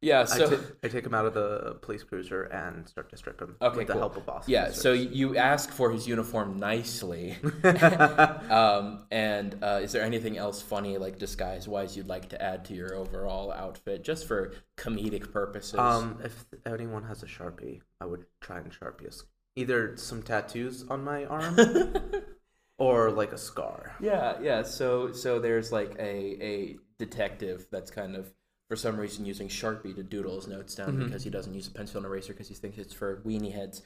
yeah. 0.00 0.20
I 0.20 0.24
So 0.24 0.46
ta- 0.46 0.62
I 0.82 0.88
take 0.88 1.04
him 1.06 1.14
out 1.14 1.26
of 1.26 1.34
the 1.34 1.76
police 1.82 2.02
cruiser 2.02 2.44
and 2.44 2.88
start 2.88 3.10
to 3.10 3.16
strip 3.16 3.40
him 3.40 3.56
Okay, 3.60 3.78
with 3.78 3.86
the 3.86 3.92
cool. 3.92 4.00
help 4.02 4.16
of 4.16 4.26
boss. 4.26 4.48
yeah. 4.48 4.70
So 4.70 4.92
you 4.92 5.36
ask 5.36 5.70
for 5.70 5.90
his 5.90 6.06
uniform 6.08 6.58
nicely. 6.58 7.36
um, 7.64 9.06
and 9.10 9.56
uh, 9.62 9.80
is 9.82 9.92
there 9.92 10.02
anything 10.02 10.38
else 10.38 10.62
funny, 10.62 10.98
like 10.98 11.18
disguise 11.18 11.68
wise, 11.68 11.96
you'd 11.96 12.08
like 12.08 12.28
to 12.30 12.42
add 12.42 12.64
to 12.66 12.74
your 12.74 12.94
overall 12.94 13.52
outfit, 13.52 14.02
just 14.04 14.26
for 14.26 14.52
comedic 14.76 15.32
purposes? 15.32 15.74
Um, 15.78 16.18
if 16.24 16.44
anyone 16.66 17.02
has 17.04 17.22
a 17.22 17.26
sharpie, 17.26 17.80
I 18.00 18.06
would 18.06 18.24
try 18.40 18.58
and 18.58 18.70
sharpie 18.72 19.22
either 19.56 19.96
some 19.96 20.22
tattoos 20.22 20.84
on 20.88 21.02
my 21.04 21.24
arm 21.26 21.58
or 22.78 23.10
like 23.10 23.32
a 23.32 23.38
scar. 23.38 23.94
Yeah, 24.00 24.38
yeah. 24.40 24.62
So 24.62 25.12
so 25.12 25.38
there's 25.38 25.72
like 25.72 25.94
a 25.98 26.42
a 26.44 26.76
detective 26.98 27.66
that's 27.70 27.90
kind 27.90 28.16
of 28.16 28.32
for 28.70 28.76
some 28.76 28.96
reason 28.96 29.26
using 29.26 29.48
Sharpie 29.48 29.96
to 29.96 30.02
doodle 30.04 30.36
his 30.36 30.46
notes 30.46 30.76
down 30.76 30.96
because 30.96 31.24
he 31.24 31.28
doesn't 31.28 31.52
use 31.52 31.66
a 31.66 31.72
pencil 31.72 31.96
and 31.96 32.06
eraser 32.06 32.32
because 32.32 32.46
he 32.46 32.54
thinks 32.54 32.78
it's 32.78 32.94
for 32.94 33.20
weenie 33.26 33.52
heads. 33.52 33.82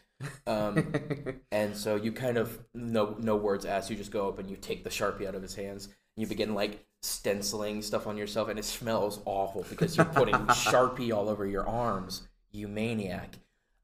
Um, 0.47 0.93
and 1.51 1.75
so 1.75 1.97
you 1.97 2.13
kind 2.13 2.37
of 2.37 2.63
no 2.75 3.17
no 3.19 3.35
words 3.35 3.65
asked. 3.65 3.89
You 3.89 3.97
just 3.97 4.11
go 4.11 4.29
up 4.29 4.39
and 4.39 4.51
you 4.51 4.57
take 4.57 4.85
the 4.85 4.91
Sharpie 4.91 5.27
out 5.27 5.35
of 5.35 5.41
his 5.41 5.55
hands. 5.55 5.87
And 5.87 5.95
you 6.17 6.27
begin 6.27 6.55
like 6.55 6.85
stenciling 7.01 7.81
stuff 7.81 8.07
on 8.07 8.19
yourself, 8.19 8.51
and 8.51 8.59
it 8.59 8.65
smells 8.67 9.21
awful 9.25 9.65
because 9.71 9.97
you're 9.97 10.05
putting 10.05 10.35
Sharpie 10.49 11.17
all 11.17 11.31
over 11.31 11.47
your 11.47 11.67
arms. 11.67 12.29
You 12.53 12.69
maniac. 12.69 13.39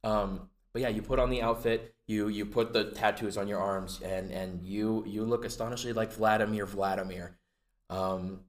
Um, 0.05 0.51
but 0.75 0.83
yeah, 0.83 0.89
you 0.89 1.01
put 1.01 1.19
on 1.19 1.31
the 1.31 1.41
outfit. 1.41 1.95
You 2.09 2.29
you 2.29 2.45
put 2.45 2.75
the 2.75 2.91
tattoos 2.91 3.39
on 3.39 3.49
your 3.49 3.61
arms, 3.61 4.03
and 4.05 4.31
and 4.31 4.63
you 4.63 5.03
you 5.07 5.25
look 5.25 5.47
astonishingly 5.47 5.95
like 5.95 6.13
Vladimir 6.13 6.67
Vladimir. 6.67 7.39
Um, 7.89 8.41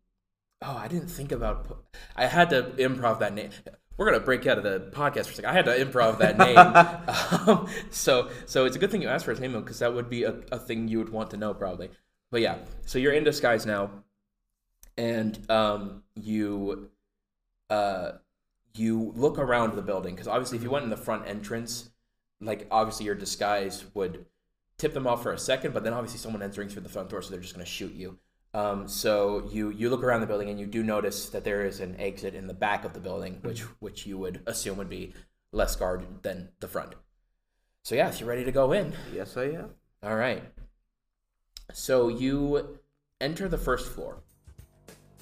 oh, 0.62 0.78
I 0.78 0.88
didn't 0.88 1.08
think 1.08 1.32
about. 1.32 1.86
I 2.16 2.28
had 2.28 2.50
to 2.52 2.64
improv 2.78 3.20
that 3.20 3.34
name. 3.34 3.50
We're 3.98 4.06
gonna 4.06 4.24
break 4.24 4.48
out 4.48 4.58
of 4.58 4.64
the 4.64 4.92
podcast 4.92 5.26
for 5.26 5.32
a 5.32 5.36
second. 5.36 5.50
I 5.50 5.54
had 5.54 5.66
to 5.66 5.72
improv 5.72 6.18
that 6.20 6.38
name. 6.38 6.58
um, 7.48 7.68
so 7.90 8.30
so 8.46 8.66
it's 8.66 8.76
a 8.76 8.80
good 8.80 8.92
thing 8.92 9.02
you 9.02 9.10
asked 9.10 9.26
for 9.26 9.32
his 9.32 9.40
name 9.40 9.54
because 9.54 9.80
that 9.80 9.94
would 9.94 10.10
be 10.10 10.24
a, 10.24 10.36
a 10.52 10.58
thing 10.58 10.88
you 10.88 10.98
would 10.98 11.10
want 11.10 11.32
to 11.32 11.38
know 11.38 11.54
probably. 11.54 11.90
But 12.32 12.42
yeah, 12.42 12.60
so 12.86 12.98
you're 12.98 13.14
in 13.14 13.24
disguise 13.24 13.66
now, 13.66 13.92
and 14.98 15.38
um, 15.52 16.04
you 16.16 16.90
uh, 17.70 18.14
you 18.74 19.14
look 19.16 19.38
around 19.38 19.76
the 19.76 19.82
building 19.82 20.16
because 20.16 20.28
obviously 20.28 20.58
if 20.58 20.64
you 20.64 20.70
went 20.70 20.84
in 20.84 20.90
the 20.90 20.98
front 20.98 21.28
entrance, 21.28 21.90
like 22.40 22.68
obviously 22.72 23.06
your 23.06 23.16
disguise 23.16 23.86
would 23.94 24.26
tip 24.78 24.94
them 24.94 25.06
off 25.06 25.22
for 25.22 25.34
a 25.34 25.38
second, 25.38 25.74
but 25.74 25.84
then 25.84 25.94
obviously 25.94 26.18
someone 26.18 26.42
entering 26.42 26.70
through 26.70 26.82
the 26.82 26.90
front 26.90 27.10
door, 27.10 27.22
so 27.22 27.30
they're 27.30 27.42
just 27.42 27.54
gonna 27.54 27.66
shoot 27.66 27.94
you. 27.94 28.18
Um, 28.54 28.88
so 28.88 29.48
you 29.52 29.70
you 29.70 29.90
look 29.90 30.04
around 30.04 30.22
the 30.22 30.28
building 30.28 30.50
and 30.50 30.60
you 30.60 30.66
do 30.66 30.84
notice 30.84 31.30
that 31.30 31.44
there 31.46 31.66
is 31.66 31.80
an 31.80 31.96
exit 32.00 32.36
in 32.36 32.48
the 32.48 32.54
back 32.54 32.84
of 32.84 32.94
the 32.94 33.00
building, 33.00 33.40
which 33.44 33.62
which 33.80 34.06
you 34.06 34.18
would 34.18 34.42
assume 34.46 34.78
would 34.78 34.90
be 34.90 35.14
less 35.54 35.76
guarded 35.76 36.22
than 36.24 36.50
the 36.60 36.68
front. 36.68 36.94
So 37.84 37.96
yeah, 37.96 38.10
if 38.10 38.20
you're 38.20 38.30
ready 38.30 38.44
to 38.44 38.52
go 38.52 38.74
in, 38.74 38.94
Yes, 39.14 39.38
I 39.38 39.46
am. 39.46 39.70
all 40.04 40.16
right. 40.16 40.44
So 41.74 42.10
you 42.10 42.80
enter 43.22 43.48
the 43.48 43.58
first 43.58 43.90
floor, 43.94 44.18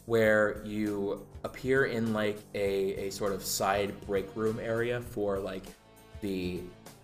where 0.08 0.64
you 0.66 1.26
appear 1.44 1.86
in 1.86 2.14
like 2.14 2.40
a, 2.56 3.08
a 3.08 3.10
sort 3.12 3.32
of 3.34 3.44
side 3.46 3.94
break 4.08 4.28
room 4.36 4.60
area 4.60 5.02
for 5.02 5.38
like 5.40 5.64
the 6.22 6.62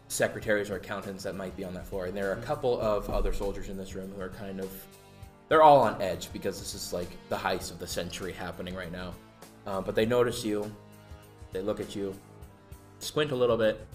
secretaries 0.08 0.70
or 0.72 0.75
accountants 0.77 1.24
that 1.24 1.36
might 1.36 1.55
be 1.55 1.63
on 1.63 1.74
that 1.75 1.86
floor. 1.88 2.05
And 2.08 2.17
there 2.17 2.29
are 2.29 2.34
a 2.39 2.41
couple 2.41 2.79
of 2.82 3.10
other 3.10 3.32
soldiers 3.34 3.70
in 3.70 3.77
this 3.77 3.94
room 3.94 4.12
who 4.15 4.22
are 4.22 4.29
kind 4.29 4.60
of 4.60 4.70
they're 5.47 5.63
all 5.63 5.79
on 5.79 6.01
edge 6.01 6.31
because 6.33 6.59
this 6.59 6.73
is 6.73 6.93
like 6.93 7.09
the 7.29 7.35
heist 7.35 7.71
of 7.71 7.79
the 7.79 7.87
century 7.87 8.33
happening 8.33 8.75
right 8.75 8.91
now. 8.91 9.13
Uh, 9.65 9.81
but 9.81 9.95
they 9.95 10.05
notice 10.05 10.43
you, 10.43 10.71
they 11.51 11.61
look 11.61 11.79
at 11.79 11.95
you, 11.95 12.13
squint 12.99 13.31
a 13.31 13.35
little 13.35 13.57
bit, 13.57 13.85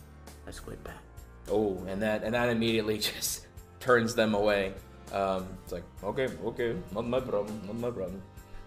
I 0.46 0.50
squint 0.50 0.82
back. 0.84 1.02
Oh, 1.50 1.76
and 1.88 2.00
that 2.02 2.22
and 2.22 2.34
that 2.34 2.48
immediately 2.48 2.98
just 3.12 3.46
turns 3.80 4.14
them 4.14 4.34
away. 4.34 4.74
Um, 5.12 5.48
it's 5.64 5.72
like, 5.72 5.84
okay, 6.04 6.28
okay, 6.44 6.76
not 6.92 7.06
my 7.06 7.20
problem, 7.20 7.60
not 7.66 7.76
my 7.76 7.90
problem. 7.90 8.22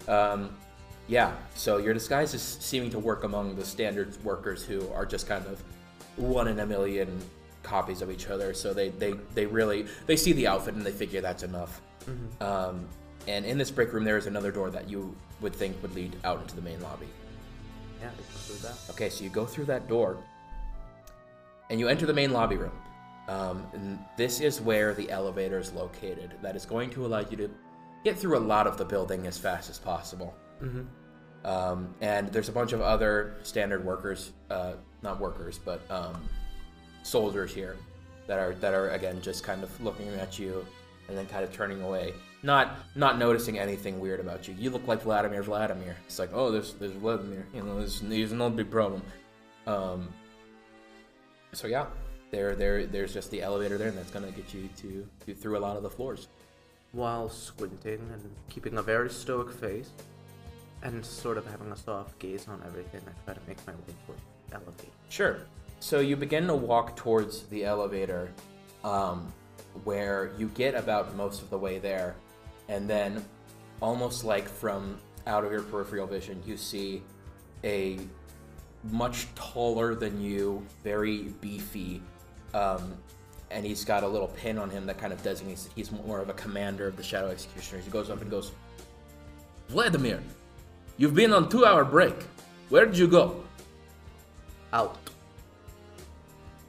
Um, 0.08 0.56
yeah, 1.08 1.34
so 1.56 1.78
your 1.78 1.94
disguise 1.94 2.34
is 2.34 2.42
seeming 2.42 2.90
to 2.92 3.00
work 3.00 3.24
among 3.24 3.56
the 3.56 3.66
standard 3.66 4.22
workers 4.24 4.64
who 4.64 4.88
are 4.94 5.06
just 5.06 5.28
kind 5.28 5.46
of 5.46 5.62
one 6.16 6.48
in 6.48 6.60
a 6.60 6.66
million 6.66 7.22
copies 7.62 8.02
of 8.02 8.12
each 8.12 8.28
other. 8.28 8.54
So 8.54 8.74
they 8.74 8.90
they, 8.90 9.14
they 9.34 9.46
really 9.46 9.86
they 10.06 10.16
see 10.16 10.34
the 10.34 10.48
outfit 10.48 10.76
and 10.76 10.86
they 10.86 10.92
figure 10.92 11.22
that's 11.22 11.44
enough. 11.44 11.82
Um, 12.42 12.88
and 13.28 13.46
in 13.46 13.58
this 13.58 13.72
break 13.72 13.94
room, 13.94 14.04
there 14.04 14.18
is 14.18 14.26
another 14.26 14.52
door 14.52 14.70
that 14.70 14.90
you 14.90 15.16
would 15.42 15.56
think 15.56 15.82
would 15.82 15.96
lead 15.96 16.16
out 16.24 16.42
into 16.42 16.56
the 16.56 16.62
main 16.62 16.82
lobby. 16.82 17.08
Yeah, 18.02 18.10
can 18.10 18.62
that. 18.62 18.78
Okay, 18.90 19.10
so 19.10 19.24
you 19.24 19.30
go 19.30 19.46
through 19.46 19.66
that 19.66 19.88
door 19.88 20.18
and 21.70 21.80
you 21.80 21.88
enter 21.88 22.06
the 22.06 22.14
main 22.14 22.32
lobby 22.32 22.58
room. 22.58 22.72
Um, 23.30 23.66
and 23.74 24.00
this 24.18 24.42
is 24.42 24.60
where 24.60 24.94
the 24.94 25.10
elevator 25.10 25.58
is 25.58 25.72
located. 25.72 26.34
That 26.42 26.56
is 26.56 26.66
going 26.66 26.90
to 26.92 27.06
allow 27.06 27.20
you 27.20 27.38
to 27.38 27.50
get 28.04 28.18
through 28.18 28.38
a 28.38 28.40
lot 28.40 28.68
of 28.68 28.78
the 28.78 28.84
building 28.84 29.26
as 29.28 29.38
fast 29.38 29.70
as 29.70 29.78
possible. 29.80 30.36
Um, 31.46 31.94
and 32.02 32.30
there's 32.30 32.50
a 32.50 32.52
bunch 32.52 32.74
of 32.74 32.82
other 32.82 33.36
standard 33.44 33.84
workers, 33.86 34.32
uh, 34.50 34.74
not 35.02 35.20
workers, 35.20 35.58
but 35.64 35.90
um, 35.90 36.22
soldiers 37.04 37.54
here 37.54 37.78
that 38.28 38.40
are 38.40 38.54
that 38.56 38.74
are 38.74 38.90
again 38.92 39.22
just 39.22 39.44
kind 39.44 39.64
of 39.64 39.84
looking 39.84 40.08
at 40.10 40.40
you 40.40 40.66
and 41.08 41.18
then 41.18 41.26
kind 41.28 41.44
of 41.44 41.52
turning 41.52 41.82
away, 41.82 42.14
not 42.44 42.78
not 42.96 43.18
noticing 43.18 43.60
anything 43.60 44.00
weird 44.00 44.20
about 44.20 44.48
you. 44.48 44.56
You 44.58 44.70
look 44.70 44.88
like 44.88 45.02
Vladimir 45.02 45.44
Vladimir. 45.44 45.96
It's 46.06 46.20
like, 46.20 46.32
oh, 46.34 46.52
there's 46.52 46.74
there's 46.74 46.94
Vladimir. 46.94 47.46
You 47.54 47.64
know, 47.64 47.80
there's, 47.80 48.02
there's 48.02 48.32
no 48.32 48.50
big 48.50 48.70
problem. 48.70 49.02
Um, 49.68 50.10
so 51.54 51.68
yeah, 51.68 51.86
there 52.32 52.56
there 52.56 52.86
there's 52.86 53.14
just 53.14 53.32
the 53.32 53.42
elevator 53.42 53.78
there, 53.78 53.90
and 53.90 53.98
that's 53.98 54.12
gonna 54.12 54.32
get 54.32 54.54
you 54.54 54.70
to, 54.78 55.08
to 55.26 55.34
through 55.34 55.58
a 55.58 55.60
lot 55.60 55.78
of 55.78 55.84
the 55.84 55.90
floors. 55.90 56.28
While 56.92 57.30
squinting 57.30 58.02
and 58.14 58.36
keeping 58.50 58.78
a 58.78 58.84
very 58.84 59.10
stoic 59.10 59.52
face, 59.52 59.90
and 60.84 61.04
sort 61.04 61.38
of 61.38 61.46
having 61.48 61.72
a 61.72 61.78
soft 61.78 62.20
gaze 62.20 62.48
on 62.48 62.62
everything, 62.66 63.02
I 63.08 63.12
try 63.26 63.34
to 63.34 63.40
make 63.48 63.66
my 63.66 63.74
way 63.74 63.96
toward 64.06 64.20
the 64.50 64.56
elevator. 64.56 64.92
Sure. 65.10 65.38
So 65.80 66.00
you 66.00 66.16
begin 66.16 66.48
to 66.48 66.56
walk 66.56 66.96
towards 66.96 67.44
the 67.44 67.66
elevator, 67.66 68.32
um, 68.84 69.34
where 69.84 70.32
you 70.38 70.50
get 70.50 70.76
about 70.76 71.16
most 71.16 71.42
of 71.42 71.50
the 71.50 71.58
way 71.58 71.80
there, 71.80 72.16
and 72.70 72.90
then, 72.90 73.24
almost 73.82 74.24
like 74.24 74.48
from 74.48 74.98
out 75.28 75.44
of 75.44 75.52
your 75.52 75.64
peripheral 75.64 76.08
vision, 76.08 76.42
you 76.46 76.58
see 76.58 77.02
a 77.64 78.00
much 78.92 79.28
taller 79.36 79.96
than 79.96 80.22
you, 80.22 80.66
very 80.84 81.24
beefy, 81.42 82.02
um, 82.54 82.94
and 83.52 83.66
he's 83.66 83.86
got 83.86 84.04
a 84.04 84.08
little 84.08 84.28
pin 84.30 84.58
on 84.58 84.70
him 84.70 84.86
that 84.86 84.98
kind 84.98 85.14
of 85.14 85.22
designates 85.24 85.64
that 85.66 85.74
he's 85.76 85.92
more 85.92 86.20
of 86.20 86.30
a 86.30 86.34
commander 86.34 86.88
of 86.88 86.98
the 86.98 87.04
Shadow 87.04 87.30
Executioners. 87.30 87.86
He 87.86 87.92
goes 87.92 88.10
up 88.10 88.22
and 88.22 88.30
goes, 88.30 88.52
Vladimir, 89.70 90.22
you've 90.98 91.16
been 91.16 91.32
on 91.34 91.50
two-hour 91.50 91.86
break. 91.86 92.16
Where 92.70 92.86
did 92.86 92.98
you 92.98 93.08
go? 93.08 93.44
Out. 94.72 94.98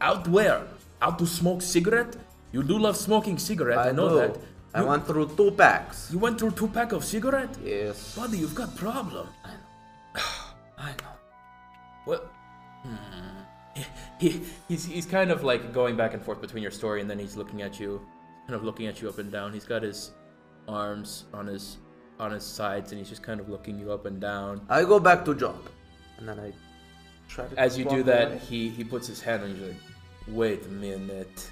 Out 0.00 0.28
where? 0.28 0.66
Out 1.00 1.18
to 1.18 1.26
smoke 1.26 1.62
cigarette? 1.62 2.16
You 2.54 2.62
do 2.62 2.78
love 2.78 2.96
smoking 2.96 3.36
cigarette, 3.36 3.78
I, 3.78 3.90
know 3.90 4.08
do. 4.10 4.14
that. 4.20 4.36
I 4.74 4.80
You- 4.82 4.86
went 4.86 5.06
through 5.08 5.26
two 5.36 5.50
packs. 5.50 6.08
You 6.12 6.20
went 6.20 6.38
through 6.38 6.52
two 6.52 6.68
pack 6.68 6.92
of 6.92 7.04
cigarette? 7.04 7.50
Yes. 7.64 8.14
Buddy, 8.14 8.38
you've 8.38 8.54
got 8.54 8.76
problem. 8.76 9.26
I 9.44 9.50
know. 9.50 10.22
I 10.78 10.90
know. 11.02 11.14
What? 12.04 12.20
Hmm. 12.84 12.94
He, 14.20 14.42
he's, 14.68 14.84
he's 14.84 15.06
kind 15.06 15.32
of 15.32 15.42
like 15.42 15.72
going 15.72 15.96
back 15.96 16.14
and 16.14 16.22
forth 16.22 16.40
between 16.40 16.62
your 16.62 16.70
story 16.70 17.00
and 17.00 17.10
then 17.10 17.18
he's 17.18 17.34
looking 17.36 17.62
at 17.62 17.80
you, 17.80 18.00
kind 18.46 18.54
of 18.54 18.62
looking 18.62 18.86
at 18.86 19.02
you 19.02 19.08
up 19.08 19.18
and 19.18 19.30
down. 19.32 19.52
He's 19.52 19.64
got 19.64 19.82
his 19.82 20.12
arms 20.68 21.24
on 21.34 21.48
his 21.48 21.78
on 22.20 22.30
his 22.30 22.44
sides 22.44 22.92
and 22.92 23.00
he's 23.00 23.08
just 23.08 23.24
kind 23.24 23.40
of 23.40 23.48
looking 23.48 23.76
you 23.80 23.90
up 23.90 24.06
and 24.06 24.20
down. 24.20 24.60
I 24.68 24.84
go 24.84 25.00
back 25.00 25.24
to 25.24 25.34
job, 25.34 25.58
and 26.18 26.28
then 26.28 26.38
I 26.38 26.52
try 27.28 27.48
to. 27.48 27.58
As 27.58 27.76
you 27.76 27.84
do 27.84 28.04
that, 28.04 28.28
away. 28.28 28.38
he, 28.38 28.68
he 28.68 28.84
puts 28.84 29.08
his 29.08 29.20
hand 29.20 29.42
on 29.42 29.50
you. 29.56 29.66
Like, 29.66 29.76
wait 30.28 30.64
a 30.66 30.68
minute. 30.68 31.50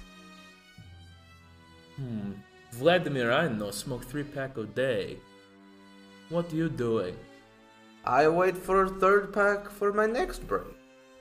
Hmm. 1.97 2.31
Vladimir, 2.71 3.31
I 3.31 3.47
know, 3.47 3.71
smoke 3.71 4.03
three 4.05 4.23
pack 4.23 4.57
a 4.57 4.63
day. 4.63 5.17
What 6.29 6.51
are 6.51 6.55
you 6.55 6.69
doing? 6.69 7.15
I 8.05 8.27
wait 8.27 8.57
for 8.57 8.83
a 8.83 8.89
third 8.89 9.31
pack 9.33 9.69
for 9.69 9.93
my 9.93 10.05
next 10.07 10.47
break. 10.47 10.63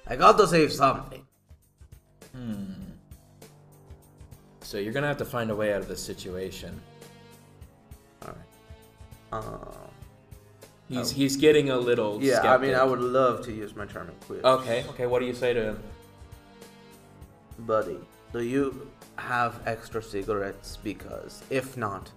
I 0.06 0.16
got 0.16 0.38
to 0.38 0.46
save 0.46 0.72
something. 0.72 1.24
Hmm. 2.34 2.72
So 4.62 4.78
you're 4.78 4.92
gonna 4.94 5.06
have 5.06 5.18
to 5.18 5.24
find 5.26 5.50
a 5.50 5.54
way 5.54 5.74
out 5.74 5.82
of 5.82 5.88
this 5.88 6.00
situation. 6.02 6.80
Alright. 8.24 8.38
Uh, 9.32 9.58
He's 10.88 11.10
he's 11.10 11.36
getting 11.36 11.70
a 11.70 11.76
little. 11.76 12.22
yeah, 12.22 12.52
I 12.52 12.58
mean. 12.58 12.74
I 12.74 12.84
would 12.84 13.00
love 13.00 13.44
to 13.46 13.52
use 13.52 13.74
my 13.74 13.86
charming 13.86 14.16
quiz. 14.26 14.42
Okay, 14.44 14.84
okay. 14.90 15.06
What 15.06 15.20
do 15.20 15.26
you 15.26 15.32
say 15.34 15.52
to 15.54 15.62
him? 15.62 15.82
Buddy, 17.60 17.96
do 18.32 18.40
you 18.42 18.88
have 19.28 19.60
extra 19.66 20.02
cigarettes? 20.02 20.78
Because 20.82 21.42
if 21.50 21.76
not, 21.76 22.10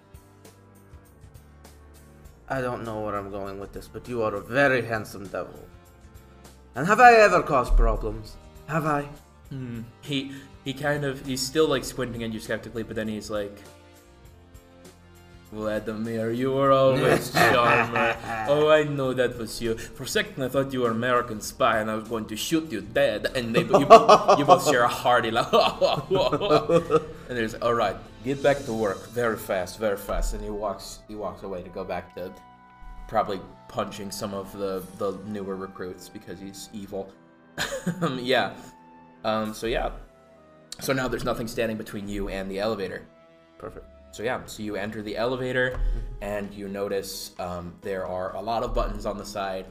I 2.48 2.62
don't 2.62 2.84
know 2.84 3.02
where 3.02 3.16
I'm 3.16 3.32
going 3.32 3.60
with 3.60 3.74
this, 3.74 3.88
but 3.88 4.08
you 4.08 4.22
are 4.22 4.36
a 4.36 4.42
very 4.42 4.84
handsome 4.84 5.28
devil. 5.28 5.60
And 6.76 6.86
have 6.86 7.00
I 7.00 7.14
ever 7.14 7.42
caused 7.42 7.76
problems? 7.76 8.36
Have 8.68 8.86
I? 8.86 9.08
Hmm. 9.50 9.82
He 10.02 10.34
he 10.64 10.74
kind 10.74 11.06
of 11.06 11.26
he's 11.26 11.42
still 11.42 11.68
like 11.68 11.84
squinting 11.84 12.24
at 12.24 12.34
you 12.34 12.40
skeptically, 12.40 12.84
but 12.84 12.96
then 12.96 13.08
he's 13.08 13.30
like, 13.30 13.58
Vladimir, 15.52 16.32
you 16.32 16.52
were 16.52 16.72
always 16.72 17.32
charmer. 17.34 18.16
oh, 18.48 18.70
I 18.70 18.84
know 18.84 19.14
that 19.14 19.38
was 19.38 19.62
you. 19.62 19.76
For 19.78 20.04
a 20.04 20.08
second, 20.08 20.44
I 20.44 20.48
thought 20.48 20.74
you 20.74 20.82
were 20.82 20.90
an 20.90 20.98
American 20.98 21.40
spy, 21.42 21.80
and 21.80 21.90
I 21.90 21.96
was 21.96 22.08
going 22.08 22.26
to 22.26 22.36
shoot 22.36 22.72
you 22.72 22.82
dead. 22.82 23.28
And 23.36 23.56
they, 23.56 23.62
you, 23.62 23.86
both, 23.86 24.40
you 24.40 24.46
both 24.46 24.70
share 24.70 24.84
a 24.84 24.88
hearty 24.88 25.32
laugh. 25.32 25.52
and 26.12 27.38
there's 27.38 27.56
all 27.56 27.74
right. 27.74 27.96
Get 28.24 28.42
back 28.42 28.66
to 28.66 28.74
work 28.74 29.10
very 29.10 29.38
fast, 29.38 29.78
very 29.80 29.98
fast. 29.98 30.34
And 30.34 30.44
he 30.44 30.50
walks 30.50 31.00
he 31.08 31.16
walks 31.16 31.44
away 31.44 31.62
to 31.62 31.70
go 31.70 31.84
back 31.84 32.16
to 32.16 32.34
probably 33.08 33.40
punching 33.68 34.12
some 34.12 34.34
of 34.34 34.52
the 34.58 34.84
the 34.98 35.18
newer 35.28 35.56
recruits 35.56 36.10
because 36.10 36.40
he's 36.40 36.70
evil. 36.74 37.12
Um, 38.02 38.20
yeah. 38.24 38.54
Um, 39.24 39.54
so 39.54 39.68
yeah. 39.68 39.92
So 40.82 40.92
now 40.92 41.08
there's 41.08 41.24
nothing 41.24 41.48
standing 41.48 41.78
between 41.78 42.10
you 42.10 42.30
and 42.30 42.50
the 42.50 42.60
elevator. 42.60 43.06
Perfect. 43.58 43.86
So 44.16 44.24
yeah, 44.24 44.40
so 44.46 44.64
you 44.64 44.78
enter 44.78 45.02
the 45.02 45.18
elevator 45.18 45.78
and 46.22 46.54
you 46.54 46.70
notice 46.70 47.36
um, 47.38 47.76
there 47.82 48.08
are 48.08 48.34
a 48.38 48.42
lot 48.42 48.64
of 48.64 48.74
buttons 48.74 49.06
on 49.06 49.18
the 49.18 49.26
side. 49.26 49.66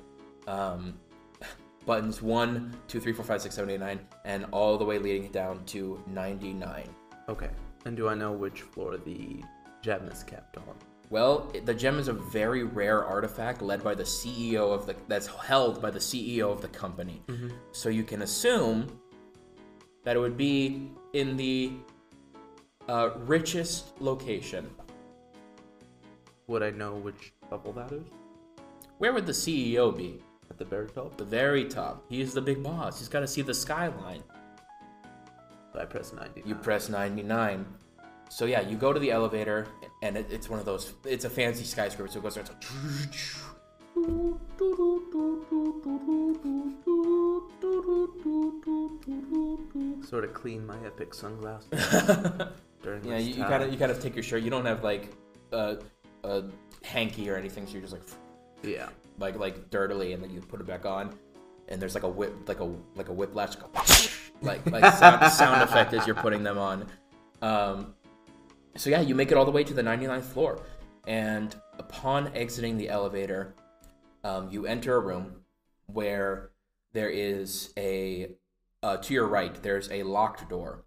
Um, 0.46 0.98
buttons 1.86 2.20
1, 2.20 2.76
2, 2.86 3.00
3, 3.00 3.12
4, 3.14 3.24
5, 3.24 3.40
6, 3.40 3.54
7, 3.54 3.70
8, 3.70 3.80
9, 3.80 4.00
and 4.26 4.44
all 4.52 4.76
the 4.76 4.84
way 4.84 4.98
leading 4.98 5.32
down 5.32 5.64
to 5.64 5.98
99. 6.08 6.84
Okay. 7.30 7.48
And 7.86 7.96
do 7.96 8.06
I 8.10 8.14
know 8.14 8.32
which 8.32 8.60
floor 8.60 8.98
the 8.98 9.42
gem 9.80 10.06
is 10.08 10.22
kept 10.22 10.58
on? 10.58 10.74
Well, 11.08 11.50
the 11.64 11.72
gem 11.72 11.98
is 11.98 12.08
a 12.08 12.12
very 12.12 12.64
rare 12.64 13.02
artifact 13.02 13.62
led 13.62 13.82
by 13.82 13.94
the 13.94 14.04
CEO 14.04 14.74
of 14.74 14.84
the 14.84 14.94
that's 15.08 15.26
held 15.26 15.80
by 15.80 15.90
the 15.90 15.98
CEO 15.98 16.52
of 16.52 16.60
the 16.60 16.68
company. 16.68 17.22
So 17.72 17.88
you 17.88 18.04
can 18.04 18.20
assume 18.20 18.88
that 20.02 20.16
it 20.16 20.18
would 20.18 20.36
be 20.36 20.90
in 21.14 21.34
the 21.38 21.72
uh, 22.88 23.10
richest 23.18 24.00
location. 24.00 24.70
Would 26.46 26.62
I 26.62 26.70
know 26.70 26.94
which 26.94 27.32
level 27.50 27.72
that 27.72 27.92
is? 27.92 28.04
Where 28.98 29.12
would 29.12 29.26
the 29.26 29.32
CEO 29.32 29.96
be? 29.96 30.22
At 30.50 30.58
the 30.58 30.64
very 30.64 30.88
top? 30.88 31.16
The 31.16 31.24
very 31.24 31.64
top. 31.64 32.04
He 32.08 32.20
is 32.20 32.34
the 32.34 32.42
big 32.42 32.62
boss. 32.62 32.98
He's 32.98 33.08
got 33.08 33.20
to 33.20 33.26
see 33.26 33.42
the 33.42 33.54
skyline. 33.54 34.22
I 35.78 35.84
press 35.84 36.12
90. 36.12 36.42
You 36.46 36.54
press 36.54 36.88
99. 36.88 37.66
so 38.28 38.44
yeah, 38.44 38.60
you 38.60 38.76
go 38.76 38.92
to 38.92 39.00
the 39.00 39.10
elevator, 39.10 39.66
and 40.02 40.16
it, 40.16 40.26
it's 40.30 40.48
one 40.48 40.60
of 40.60 40.64
those. 40.64 40.92
It's 41.04 41.24
a 41.24 41.30
fancy 41.30 41.64
skyscraper, 41.64 42.10
so 42.10 42.20
it 42.20 42.22
goes 42.22 42.34
there. 42.36 42.44
Like, 42.44 42.62
Sort 50.04 50.24
of 50.24 50.34
clean 50.34 50.66
my 50.66 50.76
epic 50.84 51.14
sunglasses 51.14 51.68
during 52.84 53.04
yeah, 53.04 53.18
you, 53.18 53.34
you 53.34 53.42
of 53.42 53.72
you 53.72 53.78
kind 53.78 53.90
of 53.90 54.00
take 54.00 54.14
your 54.14 54.22
shirt. 54.22 54.42
You 54.42 54.50
don't 54.50 54.66
have 54.66 54.84
like 54.84 55.08
a, 55.52 55.78
a 56.22 56.44
hanky 56.84 57.28
or 57.30 57.36
anything, 57.36 57.66
so 57.66 57.72
you're 57.72 57.80
just 57.82 57.94
like 57.94 58.02
Yeah. 58.62 58.88
like 59.18 59.36
like 59.38 59.70
dirtily, 59.70 60.12
and 60.12 60.22
then 60.22 60.30
you 60.30 60.40
put 60.40 60.60
it 60.60 60.66
back 60.66 60.86
on, 60.86 61.12
and 61.68 61.80
there's 61.80 61.94
like 61.94 62.04
a 62.04 62.08
whip 62.08 62.32
like 62.46 62.60
a 62.60 62.70
like 62.94 63.08
a 63.08 63.12
whiplash, 63.12 63.56
like 64.42 64.64
like 64.70 64.94
sound, 64.94 65.32
sound 65.32 65.62
effect 65.62 65.94
as 65.94 66.06
you're 66.06 66.14
putting 66.14 66.44
them 66.44 66.58
on. 66.58 66.86
Um, 67.42 67.94
so 68.76 68.90
yeah, 68.90 69.00
you 69.00 69.14
make 69.14 69.32
it 69.32 69.36
all 69.36 69.44
the 69.44 69.50
way 69.50 69.64
to 69.64 69.74
the 69.74 69.82
99th 69.82 70.24
floor, 70.24 70.60
and 71.06 71.54
upon 71.78 72.28
exiting 72.34 72.76
the 72.76 72.88
elevator, 72.88 73.54
um, 74.22 74.48
you 74.50 74.66
enter 74.66 74.96
a 74.96 75.00
room 75.00 75.36
where 75.86 76.50
there 76.92 77.10
is 77.10 77.72
a 77.76 78.30
uh, 78.82 78.96
to 78.98 79.14
your 79.14 79.26
right 79.26 79.62
there's 79.62 79.90
a 79.90 80.02
locked 80.02 80.48
door 80.48 80.83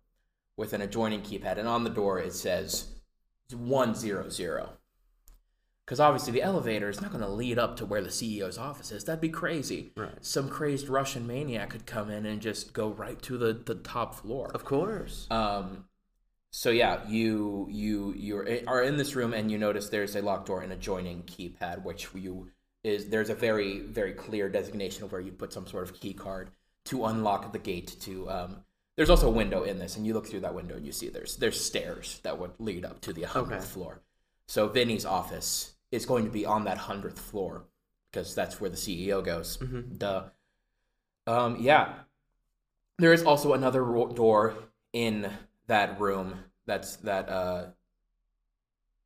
with 0.57 0.73
an 0.73 0.81
adjoining 0.81 1.21
keypad, 1.21 1.57
and 1.57 1.67
on 1.67 1.83
the 1.83 1.89
door 1.89 2.19
it 2.19 2.33
says 2.33 2.87
one 3.53 3.95
zero 3.95 4.27
zero. 4.29 4.71
Because 5.85 6.01
obviously 6.01 6.33
the 6.33 6.41
elevator 6.41 6.89
is 6.89 6.99
not 6.99 7.11
going 7.11 7.23
to 7.23 7.29
lead 7.29 7.57
up 7.57 7.77
to 7.77 7.85
where 7.85 8.01
the 8.01 8.09
CEO's 8.09 8.57
office 8.57 8.91
is. 8.91 9.05
That'd 9.05 9.21
be 9.21 9.29
crazy. 9.29 9.93
Right. 9.95 10.11
Some 10.19 10.49
crazed 10.49 10.89
Russian 10.89 11.25
maniac 11.25 11.69
could 11.69 11.85
come 11.85 12.09
in 12.11 12.25
and 12.25 12.41
just 12.41 12.73
go 12.73 12.89
right 12.89 13.21
to 13.21 13.37
the, 13.37 13.53
the 13.53 13.75
top 13.75 14.15
floor. 14.15 14.51
Of 14.53 14.65
course. 14.65 15.27
Um, 15.31 15.85
so 16.51 16.71
yeah, 16.71 17.07
you 17.07 17.67
you 17.69 18.13
you 18.17 18.63
are 18.67 18.83
in 18.83 18.97
this 18.97 19.15
room 19.15 19.33
and 19.33 19.49
you 19.49 19.57
notice 19.57 19.87
there's 19.87 20.15
a 20.15 20.21
locked 20.21 20.47
door 20.47 20.61
and 20.61 20.73
adjoining 20.73 21.23
keypad, 21.23 21.83
which 21.83 22.09
you 22.13 22.49
is 22.83 23.09
there's 23.09 23.29
a 23.29 23.35
very 23.35 23.79
very 23.79 24.13
clear 24.13 24.49
designation 24.49 25.03
of 25.03 25.11
where 25.11 25.21
you 25.21 25.31
put 25.31 25.53
some 25.53 25.67
sort 25.67 25.83
of 25.83 25.97
key 25.97 26.13
card 26.13 26.49
to 26.85 27.05
unlock 27.05 27.53
the 27.53 27.59
gate 27.59 27.95
to. 28.01 28.29
Um, 28.29 28.63
there's 28.97 29.09
also 29.09 29.27
a 29.27 29.31
window 29.31 29.63
in 29.63 29.79
this, 29.79 29.95
and 29.95 30.05
you 30.05 30.13
look 30.13 30.27
through 30.27 30.41
that 30.41 30.53
window 30.53 30.75
and 30.75 30.85
you 30.85 30.91
see 30.91 31.07
there's 31.07 31.37
there's 31.37 31.63
stairs 31.63 32.19
that 32.23 32.37
would 32.37 32.51
lead 32.59 32.83
up 32.83 32.99
to 33.01 33.13
the 33.13 33.23
hundredth 33.23 33.63
Okay. 33.63 33.71
floor. 33.73 34.01
So 34.47 34.67
Vinny's 34.67 35.05
office 35.05 35.73
is 35.91 36.05
going 36.05 36.25
to 36.25 36.31
be 36.31 36.45
on 36.45 36.65
that 36.65 36.77
hundredth 36.77 37.19
floor 37.19 37.63
because 38.11 38.35
that's 38.35 38.59
where 38.59 38.69
the 38.69 38.75
CEO 38.77 39.23
goes. 39.23 39.57
Mhm. 39.57 39.97
Duh. 39.97 40.29
Um, 41.25 41.57
yeah. 41.61 41.99
There 42.97 43.13
is 43.13 43.23
also 43.23 43.53
another 43.53 43.83
ro- 43.83 44.07
door 44.11 44.55
in 44.93 45.31
that 45.67 45.99
room 45.99 46.39
that's 46.65 46.95
that 46.97 47.29
uh 47.29 47.67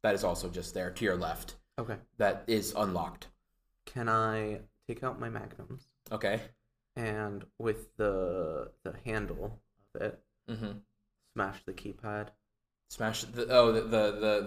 that 0.04 0.16
is 0.16 0.24
also 0.24 0.50
just 0.50 0.74
there 0.74 0.90
to 0.92 1.04
your 1.06 1.16
left 1.18 1.56
Okay. 1.78 1.98
that 2.18 2.44
is 2.48 2.74
unlocked. 2.76 3.28
Can 3.86 4.08
I 4.08 4.62
take 4.88 5.04
out 5.04 5.20
my 5.20 5.30
magnums 5.30 5.88
Okay. 6.12 6.42
and 6.96 7.46
with 7.58 7.96
the 7.98 8.72
the 8.84 8.94
handle 9.06 9.60
it 9.96 10.20
Mm-hmm. 10.50 10.72
smash 11.34 11.64
the 11.66 11.74
keypad? 11.74 12.28
Smash 12.90 13.24
the 13.24 13.48
oh 13.50 13.72
the 13.72 13.82
the 13.82 13.88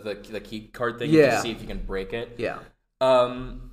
the 0.04 0.14
the, 0.22 0.32
the 0.32 0.40
key 0.40 0.68
card 0.68 0.98
thing 0.98 1.10
Yeah. 1.10 1.36
to 1.36 1.40
see 1.42 1.50
if 1.50 1.60
you 1.60 1.66
can 1.66 1.84
break 1.84 2.12
it. 2.12 2.34
Yeah. 2.38 2.58
Um. 3.00 3.70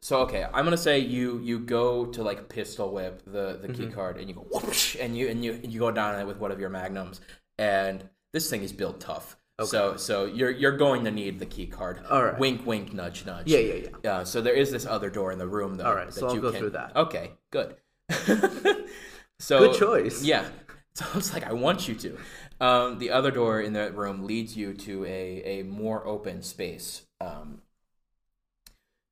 So 0.00 0.20
okay, 0.22 0.44
I'm 0.44 0.64
gonna 0.64 0.76
say 0.76 1.00
you 1.00 1.38
you 1.40 1.58
go 1.58 2.06
to 2.06 2.22
like 2.22 2.48
pistol 2.48 2.92
whip 2.92 3.22
the 3.26 3.58
the 3.60 3.68
key 3.72 3.86
Mhm. 3.86 3.92
card 3.94 4.16
and 4.16 4.28
you 4.28 4.34
go 4.34 4.46
whoosh, 4.50 4.96
and 4.98 5.16
you 5.16 5.28
and 5.28 5.44
you 5.44 5.52
and 5.52 5.72
you 5.72 5.80
go 5.80 5.90
down 5.90 6.14
on 6.14 6.20
it 6.20 6.26
with 6.26 6.38
one 6.38 6.50
of 6.52 6.60
your 6.60 6.70
magnums 6.70 7.20
and 7.58 8.08
this 8.32 8.48
thing 8.48 8.62
is 8.62 8.72
built 8.72 9.00
tough. 9.00 9.36
Okay. 9.60 9.68
So 9.68 9.96
so 9.96 10.24
you're 10.24 10.52
you're 10.52 10.76
going 10.76 11.04
to 11.04 11.10
need 11.10 11.40
the 11.40 11.46
key 11.46 11.66
card. 11.66 12.00
All 12.08 12.22
right. 12.24 12.38
Wink 12.38 12.64
wink 12.64 12.92
nudge 12.94 13.26
nudge. 13.26 13.48
Yeah, 13.48 13.58
yeah, 13.58 13.88
yeah. 14.04 14.10
Uh, 14.12 14.24
so 14.24 14.40
there 14.40 14.54
is 14.54 14.70
this 14.70 14.86
other 14.86 15.10
door 15.10 15.32
in 15.32 15.38
the 15.38 15.48
room 15.48 15.74
though. 15.74 15.84
All 15.86 15.94
right, 15.96 16.06
that 16.06 16.12
so 16.14 16.28
I'll 16.28 16.34
you 16.34 16.40
go 16.40 16.52
can- 16.52 16.60
through 16.60 16.70
that. 16.70 16.94
Okay, 16.96 17.32
good. 17.50 17.74
so 19.38 19.58
Good 19.60 19.78
choice. 19.78 20.22
Yeah. 20.22 20.44
So 20.94 21.06
it's 21.14 21.32
like 21.32 21.44
I 21.44 21.52
want 21.52 21.86
you 21.86 21.94
to. 21.94 22.18
Um, 22.60 22.98
the 22.98 23.12
other 23.12 23.30
door 23.30 23.60
in 23.60 23.74
that 23.74 23.96
room 23.96 24.24
leads 24.26 24.56
you 24.56 24.74
to 24.74 25.04
a 25.04 25.60
a 25.60 25.62
more 25.62 26.04
open 26.04 26.42
space. 26.42 27.06
Um, 27.20 27.62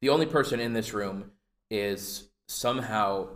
the 0.00 0.08
only 0.08 0.26
person 0.26 0.60
in 0.60 0.72
this 0.72 0.92
room 0.92 1.30
is 1.70 2.28
somehow 2.48 3.28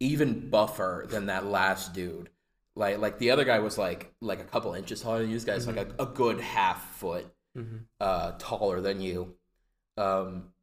even 0.00 0.50
buffer 0.50 1.06
than 1.08 1.26
that 1.26 1.46
last 1.46 1.94
dude. 1.94 2.30
Like 2.76 2.98
like 2.98 3.18
the 3.18 3.30
other 3.30 3.44
guy 3.44 3.60
was 3.60 3.78
like 3.78 4.12
like 4.20 4.40
a 4.40 4.44
couple 4.44 4.74
inches 4.74 5.00
taller 5.00 5.20
than 5.20 5.28
you. 5.30 5.36
This 5.36 5.44
guy's 5.44 5.66
like 5.66 5.76
a, 5.76 5.88
a 6.02 6.06
good 6.06 6.40
half 6.40 6.96
foot 6.96 7.26
Mhm. 7.56 7.84
uh, 8.00 8.32
taller 8.38 8.80
than 8.80 9.00
you. 9.00 9.36
Um, 9.96 10.53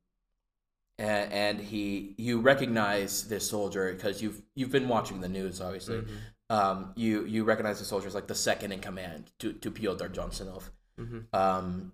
and, 1.02 1.34
and 1.34 1.60
he, 1.60 2.14
you 2.18 2.40
recognize 2.40 3.28
this 3.28 3.50
soldier 3.50 3.92
because 3.94 4.22
you've 4.22 4.42
you've 4.56 4.72
been 4.72 4.88
watching 4.88 5.22
the 5.22 5.30
news, 5.30 5.60
obviously. 5.62 5.98
Mhm. 6.02 6.18
Um, 6.50 6.94
you 6.96 7.26
you 7.26 7.44
recognize 7.44 7.80
the 7.80 7.86
soldier 7.86 8.08
as 8.08 8.16
like 8.16 8.28
the 8.28 8.36
second 8.36 8.72
in 8.72 8.80
command 8.80 9.32
to 9.40 9.54
to 9.54 9.72
Pyotr 9.72 10.10
Johnsonov. 10.10 10.72
Mhm. 11.00 11.34
Um, 11.34 11.94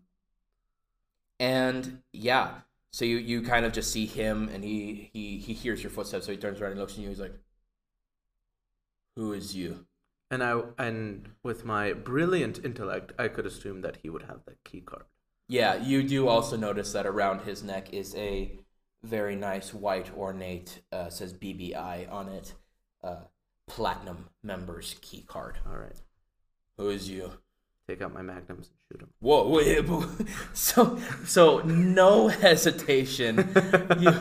and 1.39 2.01
yeah, 2.13 2.61
so 2.91 3.05
you 3.05 3.17
you 3.17 3.41
kind 3.41 3.65
of 3.65 3.71
just 3.73 3.91
see 3.91 4.05
him, 4.05 4.49
and 4.49 4.63
he 4.63 5.09
he 5.13 5.37
he 5.37 5.53
hears 5.53 5.81
your 5.83 5.91
footsteps, 5.91 6.25
so 6.25 6.31
he 6.31 6.37
turns 6.37 6.59
around 6.59 6.71
and 6.71 6.79
looks 6.79 6.93
at 6.93 6.99
you. 6.99 7.09
He's 7.09 7.19
like, 7.19 7.35
"Who 9.15 9.33
is 9.33 9.55
you?" 9.55 9.85
And 10.29 10.43
I 10.43 10.61
and 10.77 11.29
with 11.43 11.63
my 11.63 11.93
brilliant 11.93 12.63
intellect, 12.65 13.13
I 13.17 13.27
could 13.27 13.45
assume 13.45 13.81
that 13.81 13.97
he 13.97 14.09
would 14.09 14.23
have 14.23 14.43
that 14.45 14.63
key 14.63 14.81
card. 14.81 15.05
Yeah, 15.47 15.75
you 15.75 16.03
do 16.03 16.27
also 16.27 16.57
notice 16.57 16.91
that 16.91 17.05
around 17.05 17.41
his 17.41 17.63
neck 17.63 17.93
is 17.93 18.13
a 18.15 18.59
very 19.03 19.35
nice 19.35 19.73
white 19.73 20.11
ornate 20.15 20.81
uh, 20.91 21.09
says 21.09 21.33
BBI 21.33 22.11
on 22.11 22.29
it, 22.29 22.53
uh, 23.03 23.21
platinum 23.67 24.29
members 24.43 24.95
key 25.01 25.23
card. 25.27 25.57
All 25.67 25.77
right. 25.77 26.01
Who 26.77 26.89
is 26.89 27.09
you? 27.09 27.31
Take 27.87 28.01
out 28.01 28.13
my 28.13 28.21
magnums 28.21 28.69
and 28.69 28.77
shoot 28.91 29.01
him. 29.01 29.09
Whoa, 29.19 29.47
wait, 29.47 29.85
so 30.53 30.99
so 31.25 31.59
no 31.59 32.27
hesitation. 32.27 33.49
you 33.99 34.11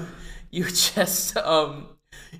you 0.50 0.64
just 0.64 1.36
um 1.38 1.88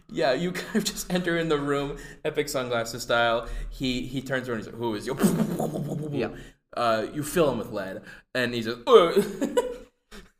yeah 0.08 0.32
you 0.32 0.52
kind 0.52 0.76
of 0.76 0.84
just 0.84 1.12
enter 1.12 1.36
in 1.36 1.48
the 1.48 1.58
room, 1.58 1.96
epic 2.24 2.48
sunglasses 2.48 3.02
style. 3.02 3.48
He 3.70 4.02
he 4.02 4.22
turns 4.22 4.48
around 4.48 4.58
and 4.58 4.66
he's 4.66 4.72
like, 4.72 4.80
"Who 4.80 4.94
is 4.94 5.06
you?" 5.06 6.10
Yeah. 6.12 6.28
Uh, 6.76 7.06
you 7.14 7.22
fill 7.22 7.50
him 7.50 7.56
with 7.56 7.72
lead, 7.72 8.02
and 8.34 8.52
he's 8.52 8.66
just. 8.66 8.80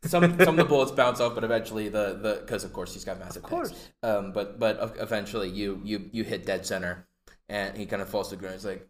Some 0.03 0.23
some 0.39 0.49
of 0.49 0.57
the 0.57 0.65
bullets 0.65 0.91
bounce 0.91 1.19
off, 1.19 1.33
but 1.35 1.43
eventually 1.43 1.89
the 1.89 2.13
the 2.21 2.37
because 2.41 2.63
of 2.63 2.71
course 2.71 2.93
he's 2.93 3.03
got 3.03 3.19
massive 3.19 3.43
Of 3.43 3.49
course. 3.49 3.69
picks. 3.71 3.89
Um, 4.03 4.31
but 4.31 4.59
but 4.59 4.95
eventually 4.99 5.49
you 5.49 5.81
you 5.83 6.09
you 6.11 6.23
hit 6.23 6.45
dead 6.45 6.65
center, 6.65 7.07
and 7.49 7.75
he 7.75 7.85
kind 7.87 8.01
of 8.01 8.09
falls 8.09 8.29
to 8.29 8.35
the 8.35 8.39
ground. 8.39 8.55
He's 8.55 8.65
like, 8.65 8.87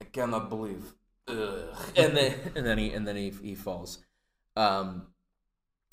I 0.00 0.04
cannot 0.06 0.48
believe. 0.48 0.94
Ugh. 1.28 1.76
And 1.96 2.16
then 2.16 2.34
and 2.54 2.64
then 2.64 2.78
he 2.78 2.92
and 2.92 3.06
then 3.06 3.16
he 3.16 3.30
he 3.30 3.54
falls. 3.54 3.98
Um, 4.56 5.08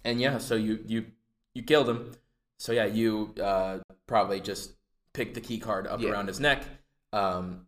and 0.05 0.21
yeah, 0.21 0.37
so 0.37 0.55
you 0.55 0.79
you 0.85 1.05
you 1.55 1.63
killed 1.63 1.89
him. 1.89 2.11
So 2.59 2.71
yeah, 2.71 2.85
you 2.85 3.33
uh 3.41 3.79
probably 4.05 4.39
just 4.41 4.73
picked 5.13 5.33
the 5.33 5.41
key 5.41 5.57
card 5.57 5.87
up 5.87 5.99
Yeah. 6.01 6.11
around 6.11 6.27
his 6.27 6.39
neck. 6.39 6.63
Um, 7.13 7.65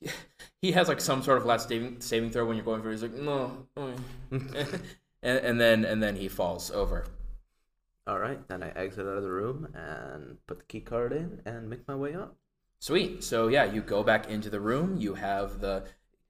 he 0.62 0.72
has 0.72 0.88
like 0.88 1.00
some 1.02 1.22
sort 1.22 1.36
of 1.38 1.44
last 1.44 1.68
saving 1.68 2.00
saving 2.00 2.30
throw 2.30 2.46
when 2.46 2.56
you're 2.56 2.64
going 2.64 2.80
for. 2.82 2.88
it. 2.88 2.92
He's 2.92 3.02
like 3.02 3.12
no, 3.12 3.66
mm." 3.76 3.98
and, 5.24 5.38
and 5.38 5.60
then 5.60 5.84
and 5.84 6.00
then 6.00 6.14
he 6.16 6.28
falls 6.28 6.70
over. 6.70 7.06
All 8.06 8.18
right. 8.18 8.46
Then 8.48 8.62
I 8.62 8.68
exit 8.70 9.06
out 9.06 9.16
of 9.16 9.22
the 9.22 9.30
room 9.32 9.68
and 9.74 10.36
put 10.46 10.58
the 10.58 10.64
key 10.66 10.80
card 10.80 11.12
in 11.12 11.40
and 11.46 11.68
make 11.70 11.88
my 11.88 11.96
way 11.96 12.14
up. 12.14 12.36
Sweet. 12.78 13.24
So 13.24 13.48
yeah, 13.48 13.64
you 13.64 13.80
go 13.80 14.02
back 14.02 14.28
into 14.28 14.50
the 14.50 14.60
room. 14.60 14.98
You 14.98 15.14
have 15.14 15.60
the 15.60 15.84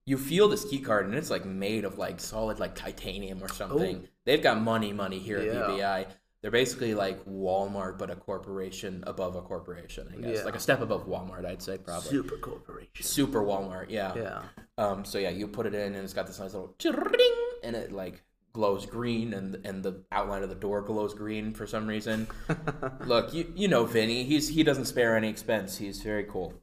you 0.07 0.17
feel 0.19 0.49
this 0.49 0.65
key 0.65 0.79
card 0.79 1.07
and 1.07 1.15
it's 1.15 1.31
like 1.31 1.45
made 1.45 1.85
of 1.85 1.99
like 1.99 2.21
solid 2.21 2.61
like 2.61 2.75
titanium 2.77 3.43
or 3.43 3.49
something. 3.49 4.03
Oh. 4.05 4.09
They've 4.25 4.43
got 4.43 4.61
money 4.61 4.93
money 4.93 5.19
here 5.19 5.39
at 5.39 5.47
Yeah. 5.47 5.53
BBI. 5.53 6.07
They're 6.43 6.51
basically 6.51 6.95
like 6.95 7.25
Walmart 7.25 7.99
but 7.99 8.11
a 8.11 8.17
corporation 8.17 9.03
above 9.07 9.35
a 9.35 9.41
corporation, 9.43 10.07
I 10.13 10.21
guess. 10.21 10.39
Yeah. 10.39 10.45
Like 10.45 10.55
a 10.55 10.61
step 10.61 10.81
above 10.81 11.09
Walmart, 11.09 11.45
I'd 11.45 11.63
say 11.63 11.79
probably. 11.79 12.11
Super 12.11 12.37
corporation. 12.37 13.03
Super 13.03 13.43
Walmart, 13.43 13.87
yeah. 13.89 14.13
Yeah. 14.15 14.43
Um 14.79 15.05
so 15.05 15.19
yeah, 15.19 15.31
you 15.31 15.49
put 15.49 15.67
it 15.67 15.75
in 15.75 15.95
and 15.95 16.05
it's 16.05 16.13
got 16.15 16.29
this 16.29 16.39
nice 16.39 16.53
little 16.53 16.75
chirring 16.79 17.35
and 17.65 17.75
it 17.75 17.91
like 17.91 18.23
glows 18.55 18.87
green 18.87 19.35
and 19.35 19.57
and 19.67 19.83
the 19.83 20.03
outline 20.13 20.43
of 20.43 20.49
the 20.49 20.55
door 20.55 20.81
glows 20.81 21.13
green 21.13 21.53
for 21.53 21.67
some 21.67 21.87
reason. 21.87 22.27
Look, 23.05 23.35
you 23.35 23.53
you 23.55 23.69
know 23.69 23.85
Vinny. 23.85 24.25
He's 24.25 24.49
he 24.49 24.63
doesn't 24.63 24.87
spare 24.87 25.17
any 25.17 25.29
expense. 25.29 25.77
He's 25.77 26.01
very 26.01 26.25
cool. 26.25 26.55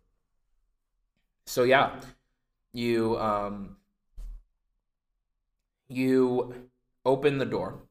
So 1.45 1.63
yeah, 1.63 1.99
you 2.73 3.19
um 3.19 3.75
you 5.88 6.69
open 7.06 7.38
the 7.38 7.45
door. 7.45 7.84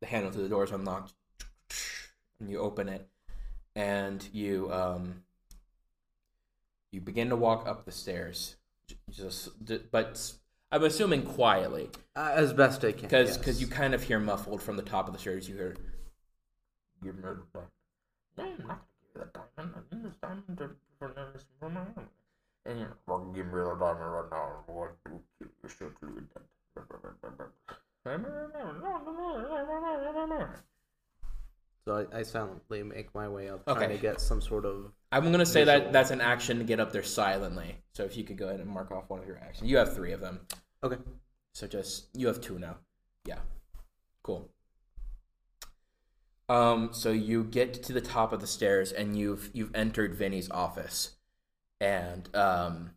The 0.00 0.06
handle 0.06 0.30
to 0.30 0.38
the 0.38 0.48
door 0.48 0.64
is 0.64 0.70
unlocked, 0.70 1.12
and 2.38 2.48
you 2.48 2.58
open 2.58 2.88
it, 2.88 3.08
and 3.74 4.26
you 4.32 4.72
um 4.72 5.22
you 6.92 7.00
begin 7.00 7.30
to 7.30 7.36
walk 7.36 7.66
up 7.66 7.84
the 7.84 7.92
stairs. 7.92 8.56
Just, 9.10 9.50
but 9.90 10.32
I'm 10.70 10.84
assuming 10.84 11.22
quietly, 11.22 11.90
Uh, 12.14 12.32
as 12.34 12.52
best 12.52 12.84
I 12.84 12.92
can. 12.92 13.02
because 13.02 13.28
yes. 13.28 13.38
because 13.38 13.60
you 13.60 13.66
kind 13.66 13.94
of 13.94 14.02
hear 14.02 14.18
muffled 14.18 14.60
from 14.62 14.76
the 14.76 14.82
top 14.82 15.06
of 15.06 15.12
the 15.14 15.18
stairs. 15.18 15.48
You 15.48 15.54
hear. 15.56 15.76
Give 17.02 17.14
me 17.16 17.22
the 17.22 17.38
diamond. 17.54 17.70
No, 18.36 18.44
I'm 18.44 18.66
not 18.66 18.68
gonna 18.68 18.80
give 19.00 19.14
you 19.14 19.20
the 19.22 19.40
diamond. 19.56 19.74
I 19.90 19.94
need 19.96 20.04
this 20.04 20.16
diamond 20.20 20.58
to- 20.58 20.76
for 20.98 21.08
this 21.32 21.44
for 21.58 21.70
my 21.70 21.80
own. 21.80 22.08
And 22.66 22.80
you're 22.80 22.96
give 23.34 23.46
me 23.46 23.52
the 23.52 23.74
diamond 23.76 24.12
right 24.12 24.30
now. 24.30 24.64
I 24.68 24.72
want 24.72 24.92
to 25.04 25.10
kill 25.38 25.48
you 25.62 25.68
shortly. 25.68 26.22
So 31.86 32.06
I, 32.12 32.18
I 32.18 32.22
silently 32.22 32.82
make 32.82 33.14
my 33.14 33.28
way 33.28 33.48
up, 33.48 33.66
Okay. 33.66 33.78
trying 33.86 33.96
to 33.96 34.02
get 34.02 34.20
some 34.20 34.40
sort 34.42 34.66
of. 34.66 34.92
I'm 35.10 35.30
gonna 35.32 35.46
say 35.46 35.64
that 35.64 35.92
that's 35.92 36.10
an 36.10 36.20
action 36.20 36.58
to 36.58 36.64
get 36.64 36.80
up 36.80 36.92
there 36.92 37.02
silently. 37.02 37.76
So 37.94 38.04
if 38.04 38.16
you 38.16 38.24
could 38.24 38.36
go 38.36 38.48
ahead 38.48 38.60
and 38.60 38.68
mark 38.68 38.90
off 38.90 39.08
one 39.08 39.20
of 39.20 39.26
your 39.26 39.38
actions, 39.38 39.70
you 39.70 39.78
have 39.78 39.94
three 39.94 40.12
of 40.12 40.20
them. 40.20 40.40
Okay. 40.82 40.96
So 41.52 41.66
just 41.66 42.08
you 42.14 42.26
have 42.28 42.40
two 42.40 42.58
now. 42.58 42.76
Yeah. 43.24 43.38
Cool. 44.22 44.48
Um, 46.48 46.90
so 46.92 47.10
you 47.10 47.44
get 47.44 47.82
to 47.84 47.92
the 47.92 48.00
top 48.00 48.32
of 48.32 48.40
the 48.40 48.46
stairs 48.46 48.92
and 48.92 49.18
you've 49.18 49.50
you've 49.52 49.74
entered 49.74 50.14
Vinny's 50.14 50.50
office. 50.50 51.16
And 51.80 52.34
um 52.34 52.90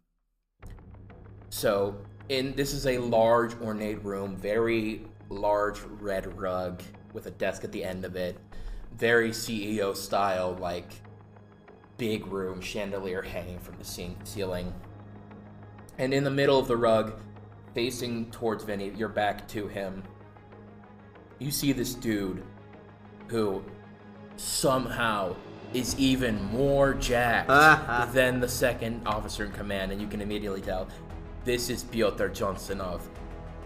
so 1.50 1.98
in 2.30 2.56
this 2.56 2.74
is 2.74 2.86
a 2.86 2.98
large 3.00 3.60
ornate 3.62 4.04
room, 4.04 4.38
very 4.38 5.06
large 5.30 5.80
red 6.00 6.38
rug 6.40 6.82
with 7.14 7.26
a 7.26 7.32
desk 7.32 7.64
at 7.64 7.72
the 7.72 7.84
end 7.84 8.06
of 8.06 8.16
it. 8.16 8.38
Very 8.96 9.32
CEO 9.32 9.96
style, 9.96 10.56
like 10.60 10.92
big 11.98 12.28
room, 12.28 12.62
chandelier 12.62 13.22
hanging 13.22 13.60
from 13.60 13.76
the 13.78 14.16
ceiling. 14.24 14.74
And 15.98 16.14
in 16.14 16.24
the 16.24 16.32
middle 16.32 16.58
of 16.58 16.68
the 16.68 16.78
rug, 16.78 17.14
facing 17.74 18.30
towards 18.32 18.64
Vinny, 18.64 18.90
your 18.96 19.10
back 19.10 19.48
to 19.50 19.68
him, 19.68 20.04
you 21.40 21.52
see 21.52 21.72
this 21.72 21.94
dude 21.94 22.44
who 23.28 23.64
somehow 24.36 25.36
is 25.74 25.98
even 25.98 26.44
more 26.52 26.94
jacked 26.94 27.50
uh-huh. 27.50 28.06
than 28.14 28.40
the 28.40 28.48
second 28.48 29.02
officer 29.08 29.46
in 29.46 29.52
command, 29.52 29.92
and 29.92 30.02
you 30.02 30.08
can 30.08 30.22
immediately 30.22 30.62
tell 30.62 30.88
this 31.44 31.70
is 31.70 31.84
Pyotr 31.84 32.30
Johnsonov, 32.30 33.10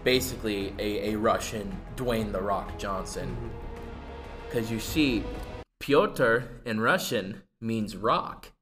basically 0.04 0.74
a, 0.78 1.12
a 1.12 1.16
Russian 1.16 1.76
Dwayne 1.96 2.32
the 2.32 2.40
Rock 2.40 2.78
Johnson. 2.78 3.28
Mm-hmm. 3.28 3.48
Because 4.46 4.70
you 4.70 4.78
see, 4.78 5.24
Pyotr 5.80 6.62
in 6.64 6.80
Russian 6.80 7.42
means 7.60 7.96
rock, 7.96 8.52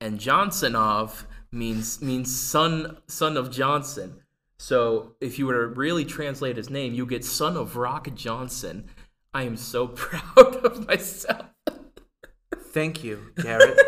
and 0.00 0.18
Johnsonov 0.18 1.26
means 1.52 2.00
means 2.00 2.34
son 2.34 2.98
son 3.06 3.36
of 3.36 3.50
Johnson. 3.50 4.22
So 4.58 5.14
if 5.20 5.38
you 5.38 5.46
were 5.46 5.66
to 5.66 5.66
really 5.66 6.04
translate 6.04 6.56
his 6.56 6.70
name, 6.70 6.94
you 6.94 7.06
get 7.06 7.24
son 7.24 7.56
of 7.56 7.76
Rock 7.76 8.08
Johnson. 8.14 8.88
I 9.34 9.42
am 9.42 9.56
so 9.56 9.88
proud 9.88 10.56
of 10.64 10.86
myself. 10.86 11.46
Thank 12.72 13.04
you, 13.04 13.32
Garrett. 13.36 13.78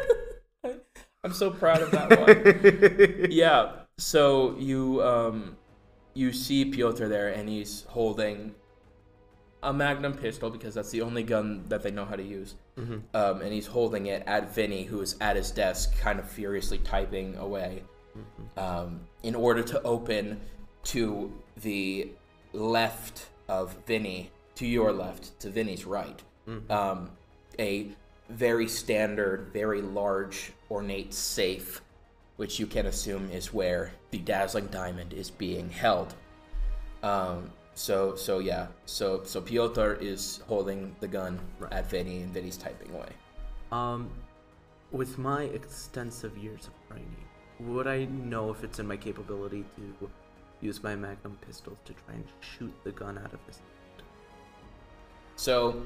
I'm 1.25 1.33
so 1.33 1.51
proud 1.51 1.83
of 1.83 1.91
that 1.91 2.21
one. 2.21 3.29
yeah. 3.31 3.73
So 3.99 4.57
you 4.59 5.03
um 5.03 5.57
you 6.15 6.33
see 6.33 6.65
Pyotr 6.65 7.09
there 7.09 7.29
and 7.29 7.49
he's 7.49 7.85
holding 7.89 8.55
a 9.63 9.73
magnum 9.73 10.15
pistol 10.15 10.51
because 10.51 10.75
that's 10.75 10.91
the 10.91 11.03
only 11.03 11.23
gun 11.23 11.65
that 11.69 11.83
they 11.83 11.91
know 11.91 12.05
how 12.05 12.17
to 12.17 12.23
use. 12.23 12.55
Um, 12.77 13.41
and 13.41 13.53
he's 13.53 13.67
holding 13.67 14.07
it 14.07 14.23
at 14.27 14.55
Vinny, 14.55 14.85
who 14.85 15.01
is 15.01 15.17
at 15.21 15.35
his 15.35 15.51
desk, 15.51 15.99
kind 15.99 16.21
of 16.21 16.31
furiously 16.31 16.79
typing 16.79 17.35
away, 17.37 17.83
um, 18.57 19.01
in 19.25 19.35
order 19.35 19.65
to 19.65 19.83
open 19.83 20.41
to 20.85 21.33
the 21.63 22.09
left 22.53 23.27
of 23.49 23.77
Vinny, 23.87 24.31
to 24.57 24.67
your 24.67 24.93
left, 24.93 25.39
to 25.41 25.51
Vinny's 25.51 25.85
right, 25.85 26.23
um, 26.71 27.11
a 27.59 27.89
very 28.31 28.69
standard, 28.69 29.51
very 29.53 29.83
large, 29.83 30.53
ornate 30.71 31.13
safe, 31.15 31.83
which 32.37 32.59
you 32.59 32.67
can 32.67 32.87
assume 32.87 33.31
is 33.31 33.53
where 33.53 33.93
the 34.11 34.19
dazzling 34.19 34.67
diamond 34.69 35.13
is 35.13 35.31
being 35.31 35.69
held. 35.71 36.15
Um, 37.03 37.51
so 37.75 38.17
so 38.17 38.39
yeah, 38.41 38.67
so 38.87 39.23
so 39.25 39.41
Pyotr 39.41 39.95
is 40.01 40.41
holding 40.49 40.95
the 41.01 41.09
gun 41.09 41.39
at 41.71 41.89
Vinny, 41.91 42.23
and 42.23 42.33
Vinny's 42.33 42.57
typing 42.57 42.93
away. 42.95 43.11
um, 43.73 44.11
with 44.91 45.19
my 45.19 45.43
extensive 45.45 46.37
years 46.39 46.67
of 46.67 46.73
training, 46.89 47.25
would 47.61 47.87
I 47.87 48.07
know 48.07 48.51
if 48.51 48.65
it's 48.65 48.79
in 48.79 48.87
my 48.87 48.97
capability 48.97 49.65
to 49.77 50.11
use 50.61 50.83
my 50.83 50.95
magnum 50.97 51.39
pistols 51.47 51.79
to 51.85 51.93
try 51.93 52.15
and 52.15 52.25
shoot 52.41 52.73
the 52.85 52.91
gun 52.93 53.19
out 53.19 53.33
of 53.33 53.41
his? 53.47 53.57
Hand. 53.57 54.03
So 55.37 55.83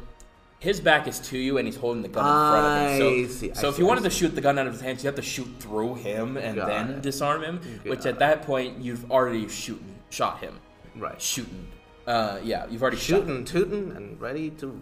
his 0.59 0.81
back 0.81 1.07
is 1.09 1.19
to 1.21 1.39
you, 1.39 1.59
and 1.59 1.67
he's 1.67 1.77
holding 1.77 2.03
the 2.03 2.09
gun 2.09 2.25
in 2.25 2.51
front 2.51 2.67
of 2.67 2.91
him. 2.93 3.29
So, 3.29 3.35
see, 3.35 3.55
so 3.55 3.69
if 3.69 3.75
see, 3.75 3.83
you 3.83 3.87
wanted 3.87 4.05
to 4.05 4.11
shoot 4.11 4.35
the 4.35 4.41
gun 4.41 4.59
out 4.59 4.67
of 4.67 4.73
his 4.73 4.81
hands, 4.81 5.03
you 5.03 5.09
have 5.09 5.17
to 5.17 5.23
shoot 5.23 5.49
through 5.59 5.97
him 5.97 6.37
and 6.37 6.59
then 6.59 7.01
disarm 7.01 7.43
him. 7.43 7.61
Which 7.85 8.07
at 8.07 8.19
that 8.21 8.43
point 8.43 8.79
you've 8.79 9.11
already 9.11 9.49
shooting, 9.49 9.95
shot 10.11 10.41
him, 10.41 10.59
Right. 10.97 11.21
shooting. 11.21 11.67
Uh, 12.07 12.39
yeah, 12.43 12.67
you've 12.69 12.83
already 12.83 12.97
shot 12.97 13.21
Shooting, 13.21 13.45
tooting, 13.45 13.93
and 13.97 14.21
ready 14.21 14.51
to 14.51 14.81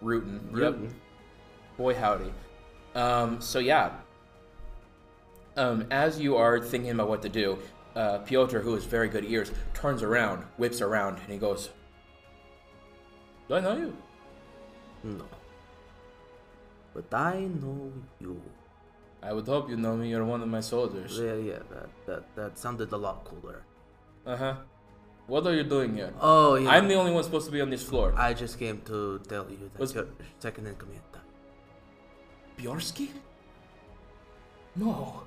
rooting. 0.00 0.40
Yep. 0.52 0.52
rootin'. 0.52 0.94
Boy 1.76 1.94
howdy. 1.94 2.32
Um, 2.94 3.40
so 3.40 3.58
yeah. 3.58 3.90
Um, 5.56 5.86
as 5.90 6.20
you 6.20 6.36
are 6.36 6.60
thinking 6.60 6.90
about 6.92 7.08
what 7.08 7.22
to 7.22 7.28
do, 7.28 7.58
uh, 7.96 8.18
Pyotr, 8.18 8.60
who 8.60 8.74
has 8.74 8.84
very 8.84 9.08
good 9.08 9.24
ears, 9.24 9.50
turns 9.74 10.02
around, 10.02 10.44
whips 10.56 10.80
around, 10.80 11.18
and 11.18 11.32
he 11.32 11.38
goes, 11.38 11.70
"Do 13.48 13.54
I 13.56 13.60
know 13.60 13.76
you?" 13.76 13.96
No. 15.02 15.24
But 16.94 17.12
I 17.14 17.40
know 17.62 17.92
you. 18.20 18.40
I 19.22 19.32
would 19.32 19.46
hope 19.46 19.68
you 19.70 19.76
know 19.76 19.96
me. 19.96 20.10
You're 20.10 20.24
one 20.24 20.42
of 20.42 20.48
my 20.48 20.60
soldiers. 20.60 21.18
Yeah, 21.18 21.34
yeah, 21.34 21.58
that, 21.70 21.88
that, 22.06 22.36
that 22.36 22.58
sounded 22.58 22.90
a 22.92 22.96
lot 22.96 23.24
cooler. 23.24 23.62
Uh 24.26 24.36
huh. 24.36 24.54
What 25.26 25.46
are 25.46 25.54
you 25.54 25.62
doing 25.62 25.94
here? 25.94 26.12
Oh, 26.20 26.56
yeah. 26.56 26.70
I'm 26.70 26.88
the 26.88 26.94
only 26.94 27.12
one 27.12 27.22
supposed 27.22 27.46
to 27.46 27.52
be 27.52 27.60
on 27.60 27.70
this 27.70 27.82
floor. 27.84 28.12
I 28.16 28.34
just 28.34 28.58
came 28.58 28.80
to 28.86 29.20
tell 29.28 29.46
you 29.48 29.70
that 29.72 29.78
Was- 29.78 29.94
you're 29.94 30.08
second 30.40 30.66
in 30.66 30.74
command. 30.74 31.00
Bjorsky? 32.58 33.08
No. 34.76 35.22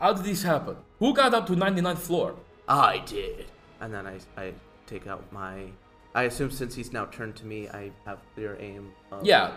How 0.00 0.12
did 0.12 0.24
this 0.24 0.42
happen? 0.42 0.76
Who 0.98 1.14
got 1.14 1.34
up 1.34 1.46
to 1.46 1.52
99th 1.54 1.98
floor? 1.98 2.34
I 2.68 2.98
did. 3.06 3.46
And 3.80 3.92
then 3.92 4.06
I, 4.06 4.18
I 4.36 4.52
take 4.86 5.06
out 5.06 5.24
my. 5.32 5.66
I 6.14 6.24
assume 6.24 6.50
since 6.50 6.74
he's 6.74 6.92
now 6.92 7.06
turned 7.06 7.36
to 7.36 7.46
me, 7.46 7.68
I 7.68 7.90
have 8.06 8.18
clear 8.34 8.56
aim. 8.60 8.92
Yeah. 9.22 9.52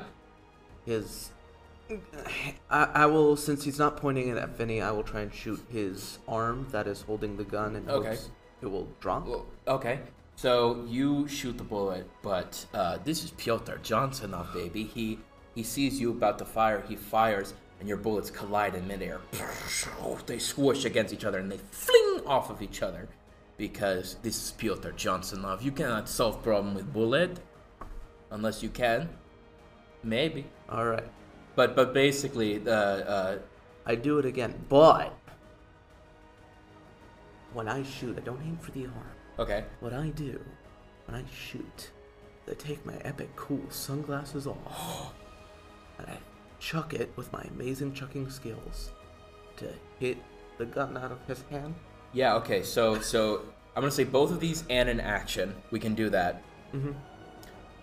His. 0.86 1.32
I, 2.70 2.84
I 2.94 3.06
will, 3.08 3.36
since 3.36 3.64
he's 3.64 3.80
not 3.80 3.98
pointing 3.98 4.28
it 4.30 4.38
at 4.38 4.50
Vinny, 4.58 4.82
I 4.82 4.92
will 4.92 5.04
try 5.04 5.22
and 5.22 5.34
shoot 5.34 5.60
his 5.70 6.20
arm 6.28 6.68
that 6.72 6.86
is 6.88 7.02
holding 7.02 7.36
the 7.38 7.44
gun 7.44 7.76
and 7.76 7.90
Okay. 7.90 8.10
hopes 8.10 8.30
it 8.62 8.68
will 8.68 8.88
drop. 9.00 9.28
Okay. 9.68 10.00
So 10.36 10.86
you 10.88 11.28
shoot 11.28 11.58
the 11.58 11.64
bullet, 11.64 12.08
but 12.22 12.66
uh, 12.74 13.00
this 13.04 13.24
is 13.24 13.32
Pyotr 13.32 13.80
Johnsonov, 13.84 14.54
baby. 14.54 14.84
He 14.84 15.20
he 15.56 15.64
sees 15.64 16.00
you 16.00 16.12
about 16.12 16.38
to 16.40 16.46
fire. 16.46 16.82
He 16.88 16.96
fires, 16.96 17.54
and 17.80 17.88
your 17.88 17.98
bullets 17.98 18.30
collide 18.30 18.76
in 18.76 18.88
midair. 18.88 19.20
They 20.26 20.40
swoosh 20.40 20.86
against 20.86 21.14
each 21.14 21.26
other, 21.26 21.40
and 21.40 21.52
they 21.52 21.58
fling 21.72 22.22
off 22.26 22.50
of 22.50 22.62
each 22.62 22.82
other, 22.82 23.08
because 23.58 24.16
this 24.22 24.36
is 24.44 24.52
Pyotr 24.52 24.92
Johnsonov. 24.94 25.62
You 25.62 25.72
cannot 25.72 26.08
solve 26.10 26.42
problem 26.44 26.74
with 26.76 26.92
bullet, 26.94 27.40
unless 28.32 28.62
you 28.64 28.70
can. 28.70 29.10
Maybe, 30.04 30.46
All 30.70 30.86
right. 30.86 31.04
but 31.56 31.76
but 31.76 31.94
basically, 31.94 32.58
the 32.58 33.10
uh, 33.10 33.38
I 33.86 33.96
do 33.96 34.18
it 34.20 34.26
again, 34.26 34.54
but 34.70 35.14
when 37.54 37.68
I 37.68 37.84
shoot, 37.84 38.18
I 38.18 38.22
don't 38.22 38.42
aim 38.46 38.58
for 38.58 38.72
the 38.72 38.86
arm. 38.86 39.12
okay. 39.40 39.66
What 39.80 39.94
I 39.94 40.10
do 40.10 40.40
when 41.06 41.18
I 41.20 41.24
shoot, 41.34 41.92
I 42.50 42.54
take 42.54 42.86
my 42.86 42.96
epic 43.04 43.36
cool 43.36 43.66
sunglasses 43.70 44.46
off 44.48 45.14
and 45.98 46.08
I 46.08 46.18
chuck 46.60 46.94
it 46.94 47.12
with 47.16 47.32
my 47.32 47.42
amazing 47.56 47.94
chucking 47.94 48.30
skills 48.30 48.92
to 49.58 49.68
hit 50.00 50.18
the 50.58 50.66
gun 50.66 50.98
out 50.98 51.12
of 51.12 51.26
his 51.26 51.44
hand. 51.50 51.76
Yeah, 52.14 52.36
okay. 52.36 52.64
So 52.64 53.00
so 53.00 53.42
I'm 53.76 53.82
gonna 53.82 53.92
say 53.92 54.04
both 54.04 54.32
of 54.32 54.40
these 54.40 54.64
and 54.70 54.90
an 54.90 55.00
action. 55.00 55.56
We 55.72 55.80
can 55.80 55.96
do 55.96 56.10
that. 56.10 56.44
Mm-hmm. 56.74 56.92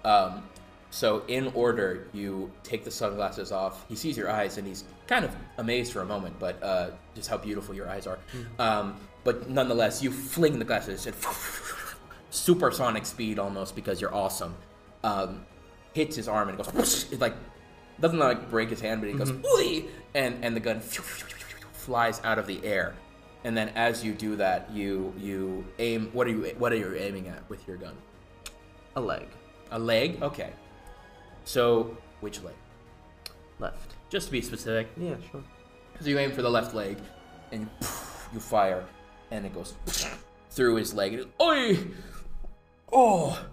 Um, 0.06 0.42
so 0.90 1.24
in 1.28 1.48
order, 1.54 2.08
you 2.12 2.50
take 2.62 2.84
the 2.84 2.90
sunglasses 2.90 3.52
off. 3.52 3.84
He 3.88 3.96
sees 3.96 4.16
your 4.16 4.30
eyes 4.30 4.56
and 4.56 4.66
he's 4.66 4.84
kind 5.06 5.24
of 5.24 5.34
amazed 5.58 5.92
for 5.92 6.00
a 6.00 6.04
moment, 6.04 6.38
but 6.38 6.62
uh, 6.62 6.90
just 7.14 7.28
how 7.28 7.36
beautiful 7.36 7.74
your 7.74 7.88
eyes 7.88 8.06
are. 8.06 8.18
Um, 8.58 8.96
but 9.24 9.50
nonetheless, 9.50 10.02
you 10.02 10.10
fling 10.12 10.58
the 10.58 10.64
glasses 10.64 11.06
at 11.06 11.14
supersonic 12.30 13.04
speed 13.04 13.38
almost 13.38 13.74
because 13.74 14.00
you're 14.00 14.14
awesome. 14.14 14.54
Um, 15.02 15.44
hits 15.92 16.16
his 16.16 16.28
arm 16.28 16.48
and 16.48 16.60
it 16.60 16.72
goes. 16.72 17.12
It 17.12 17.20
like 17.26 17.34
doesn't 18.00 18.18
like 18.18 18.50
break 18.50 18.70
his 18.70 18.80
hand, 18.80 19.00
but 19.00 19.10
it 19.10 19.16
goes 19.18 19.32
mm-hmm. 19.32 19.44
"Ooey," 19.44 19.88
and 20.14 20.44
and 20.44 20.54
the 20.54 20.60
gun 20.60 20.80
flies 20.80 22.20
out 22.24 22.38
of 22.38 22.46
the 22.46 22.64
air. 22.64 22.94
and 23.44 23.56
then 23.56 23.68
as 23.76 24.04
you 24.04 24.12
do 24.12 24.34
that, 24.36 24.68
you 24.72 25.14
you 25.18 25.64
aim. 25.78 26.10
What 26.12 26.26
are 26.26 26.30
you 26.30 26.54
what 26.58 26.72
are 26.72 26.76
you 26.76 26.94
aiming 26.94 27.28
at 27.28 27.48
with 27.48 27.66
your 27.68 27.76
gun? 27.76 27.94
A 28.96 29.00
leg. 29.00 29.28
A 29.70 29.78
leg? 29.78 30.20
Okay. 30.20 30.50
So 31.44 31.96
which 32.20 32.42
leg? 32.42 32.54
Left. 33.60 33.94
Just 34.10 34.26
to 34.26 34.32
be 34.32 34.42
specific. 34.42 34.88
Yeah, 34.96 35.14
sure. 35.30 35.44
So 36.00 36.08
you 36.08 36.18
aim 36.18 36.32
for 36.32 36.42
the 36.42 36.50
left 36.50 36.74
leg, 36.74 36.98
and 37.52 37.62
you, 37.62 37.68
you 38.34 38.40
fire, 38.40 38.84
and 39.30 39.46
it 39.46 39.54
goes 39.54 39.74
through 40.50 40.76
his 40.76 40.92
leg. 40.92 41.14
And 41.14 41.26
Oi! 41.40 41.78
Oh, 42.92 43.46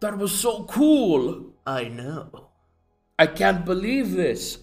that 0.00 0.16
was 0.18 0.32
so 0.32 0.64
cool! 0.64 1.54
I 1.66 1.84
know. 1.84 2.48
I 3.18 3.26
can't 3.26 3.64
believe 3.64 4.12
this. 4.12 4.58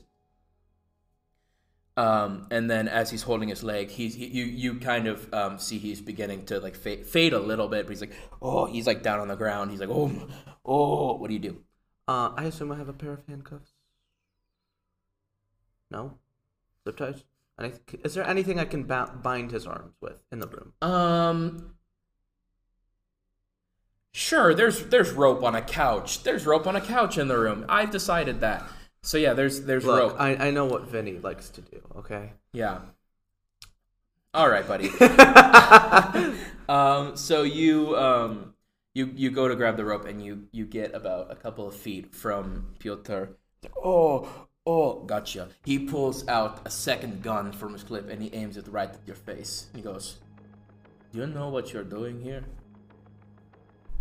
Um, 1.97 2.47
and 2.49 2.71
then 2.71 2.87
as 2.87 3.09
he's 3.09 3.23
holding 3.23 3.49
his 3.49 3.61
leg, 3.61 3.89
he's 3.89 4.15
he, 4.15 4.27
you 4.27 4.45
you 4.45 4.79
kind 4.79 5.07
of 5.07 5.33
um, 5.33 5.59
see 5.59 5.77
he's 5.77 5.99
beginning 5.99 6.45
to 6.45 6.59
like 6.59 6.75
fade, 6.75 7.05
fade 7.05 7.33
a 7.33 7.39
little 7.39 7.67
bit, 7.67 7.85
but 7.85 7.91
he's 7.91 8.01
like, 8.01 8.13
oh, 8.41 8.65
he's 8.65 8.87
like 8.87 9.03
down 9.03 9.19
on 9.19 9.27
the 9.27 9.35
ground. 9.35 9.71
He's 9.71 9.81
like, 9.81 9.89
oh, 9.89 10.09
oh, 10.65 11.15
what 11.17 11.27
do 11.27 11.33
you 11.33 11.39
do? 11.41 11.57
Uh, 12.07 12.31
I 12.37 12.45
assume 12.45 12.71
I 12.71 12.77
have 12.77 12.87
a 12.87 12.93
pair 12.93 13.11
of 13.11 13.25
handcuffs. 13.27 13.73
No. 15.91 16.17
Zip 16.87 16.97
ties. 16.97 17.23
Is 18.05 18.13
there 18.13 18.25
anything 18.25 18.59
I 18.59 18.65
can 18.65 18.85
ba- 18.85 19.11
bind 19.21 19.51
his 19.51 19.67
arms 19.67 19.93
with 19.99 20.23
in 20.31 20.39
the 20.39 20.47
room? 20.47 20.73
Um. 20.81 21.75
Sure, 24.19 24.53
there's 24.53 24.83
there's 24.87 25.11
rope 25.11 25.45
on 25.45 25.55
a 25.55 25.61
couch. 25.61 26.23
There's 26.23 26.45
rope 26.45 26.67
on 26.67 26.75
a 26.75 26.81
couch 26.81 27.17
in 27.17 27.29
the 27.29 27.39
room. 27.39 27.65
I've 27.69 27.89
decided 27.89 28.41
that. 28.41 28.65
So 29.01 29.17
yeah, 29.17 29.31
there's 29.31 29.61
there's 29.61 29.85
Look, 29.85 29.97
rope. 29.97 30.15
I, 30.19 30.35
I 30.35 30.51
know 30.51 30.65
what 30.65 30.89
Vinny 30.89 31.13
likes 31.13 31.49
to 31.51 31.61
do. 31.61 31.81
Okay. 31.95 32.33
yeah. 32.51 32.79
All 34.33 34.49
right, 34.49 34.67
buddy. 34.67 34.89
um. 36.69 37.15
So 37.15 37.43
you 37.43 37.95
um 37.95 38.53
you 38.93 39.09
you 39.15 39.31
go 39.31 39.47
to 39.47 39.55
grab 39.55 39.77
the 39.77 39.85
rope 39.85 40.03
and 40.03 40.21
you 40.21 40.49
you 40.51 40.65
get 40.65 40.93
about 40.93 41.31
a 41.31 41.35
couple 41.35 41.65
of 41.65 41.73
feet 41.73 42.13
from 42.13 42.75
Pyotr. 42.77 43.37
Oh 43.81 44.47
oh, 44.65 44.99
gotcha. 45.03 45.47
He 45.63 45.79
pulls 45.79 46.27
out 46.27 46.59
a 46.65 46.69
second 46.69 47.23
gun 47.23 47.53
from 47.53 47.71
his 47.71 47.83
clip 47.83 48.09
and 48.09 48.21
he 48.21 48.33
aims 48.33 48.57
it 48.57 48.67
right 48.67 48.89
at 48.89 48.99
your 49.07 49.15
face. 49.15 49.67
He 49.73 49.81
goes, 49.81 50.17
"Do 51.13 51.19
you 51.19 51.27
know 51.27 51.47
what 51.47 51.71
you're 51.71 51.85
doing 51.85 52.21
here?" 52.21 52.43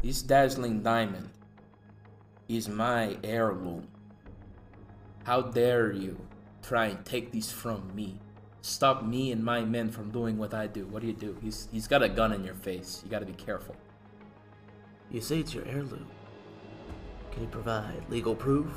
This 0.01 0.23
dazzling 0.23 0.83
diamond 0.85 1.29
is 2.49 2.69
my 2.69 3.17
heirloom. 3.25 3.89
How 5.25 5.43
dare 5.43 5.91
you 5.91 6.17
try 6.63 6.87
and 6.87 7.05
take 7.05 7.33
this 7.33 7.51
from 7.51 7.91
me? 7.97 8.21
Stop 8.63 9.05
me 9.05 9.33
and 9.33 9.45
my 9.45 9.63
men 9.63 9.91
from 9.91 10.13
doing 10.13 10.39
what 10.39 10.55
I 10.55 10.69
do. 10.69 10.87
What 10.87 11.03
do 11.03 11.09
you 11.09 11.15
do? 11.15 11.37
He's 11.43 11.69
he's 11.73 11.89
got 11.89 12.05
a 12.05 12.09
gun 12.09 12.33
in 12.33 12.45
your 12.45 12.55
face. 12.55 13.03
You 13.05 13.11
got 13.11 13.21
to 13.21 13.27
be 13.27 13.33
careful. 13.33 13.75
You 15.11 15.21
say 15.21 15.41
it's 15.41 15.53
your 15.53 15.67
heirloom. 15.67 16.07
Can 17.33 17.43
you 17.43 17.49
provide 17.49 18.03
legal 18.09 18.37
proof? 18.37 18.71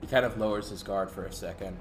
He 0.00 0.06
kind 0.06 0.24
of 0.24 0.38
lowers 0.38 0.70
his 0.70 0.84
guard 0.84 1.10
for 1.10 1.24
a 1.24 1.32
second, 1.32 1.76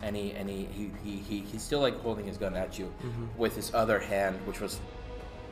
and 0.00 0.14
he 0.14 0.30
and 0.32 0.48
he 0.48 0.66
he, 0.66 0.90
he, 1.02 1.16
he 1.18 1.38
he's 1.40 1.62
still 1.62 1.80
like 1.80 1.98
holding 2.02 2.26
his 2.26 2.38
gun 2.38 2.56
at 2.56 2.78
you 2.78 2.86
mm-hmm. 3.02 3.26
with 3.36 3.56
his 3.56 3.74
other 3.74 3.98
hand, 3.98 4.38
which 4.46 4.60
was 4.60 4.80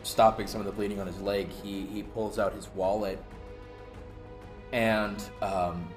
stopping 0.06 0.46
some 0.46 0.60
of 0.60 0.66
the 0.66 0.72
bleeding 0.72 1.00
on 1.00 1.06
his 1.06 1.20
leg. 1.20 1.48
He 1.50 1.86
he 1.86 2.02
pulls 2.02 2.38
out 2.38 2.54
his 2.54 2.68
wallet, 2.74 3.22
and 4.72 5.22
um, 5.42 5.88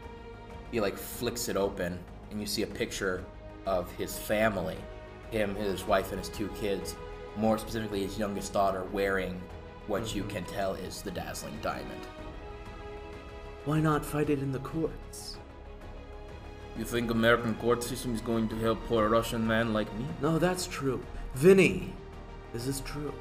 he 0.71 0.79
like 0.79 0.97
flicks 0.97 1.49
it 1.49 1.57
open, 1.57 1.99
and 2.31 2.39
you 2.39 2.47
see 2.47 2.63
a 2.63 2.67
picture 2.67 3.23
of 3.65 3.91
his 3.93 4.17
family, 4.17 4.77
him, 5.31 5.55
his 5.55 5.85
wife, 5.85 6.11
and 6.11 6.19
his 6.19 6.29
two 6.29 6.47
kids. 6.59 6.95
More 7.37 7.57
specifically, 7.57 8.03
his 8.03 8.17
youngest 8.17 8.53
daughter 8.53 8.83
wearing 8.91 9.39
what 9.87 10.13
you 10.13 10.23
can 10.23 10.43
tell 10.45 10.73
is 10.75 11.01
the 11.01 11.11
dazzling 11.11 11.57
diamond. 11.61 12.01
Why 13.65 13.79
not 13.79 14.05
fight 14.05 14.29
it 14.29 14.39
in 14.39 14.51
the 14.51 14.59
courts? 14.59 15.37
You 16.77 16.85
think 16.85 17.11
American 17.11 17.55
court 17.55 17.83
system 17.83 18.15
is 18.15 18.21
going 18.21 18.47
to 18.49 18.55
help 18.55 18.83
poor 18.85 19.09
Russian 19.09 19.45
man 19.45 19.73
like 19.73 19.93
me? 19.97 20.05
No, 20.21 20.39
that's 20.39 20.65
true. 20.65 21.03
Vinny, 21.35 21.93
Is 22.53 22.65
this 22.65 22.75
is 22.77 22.81
true. 22.81 23.13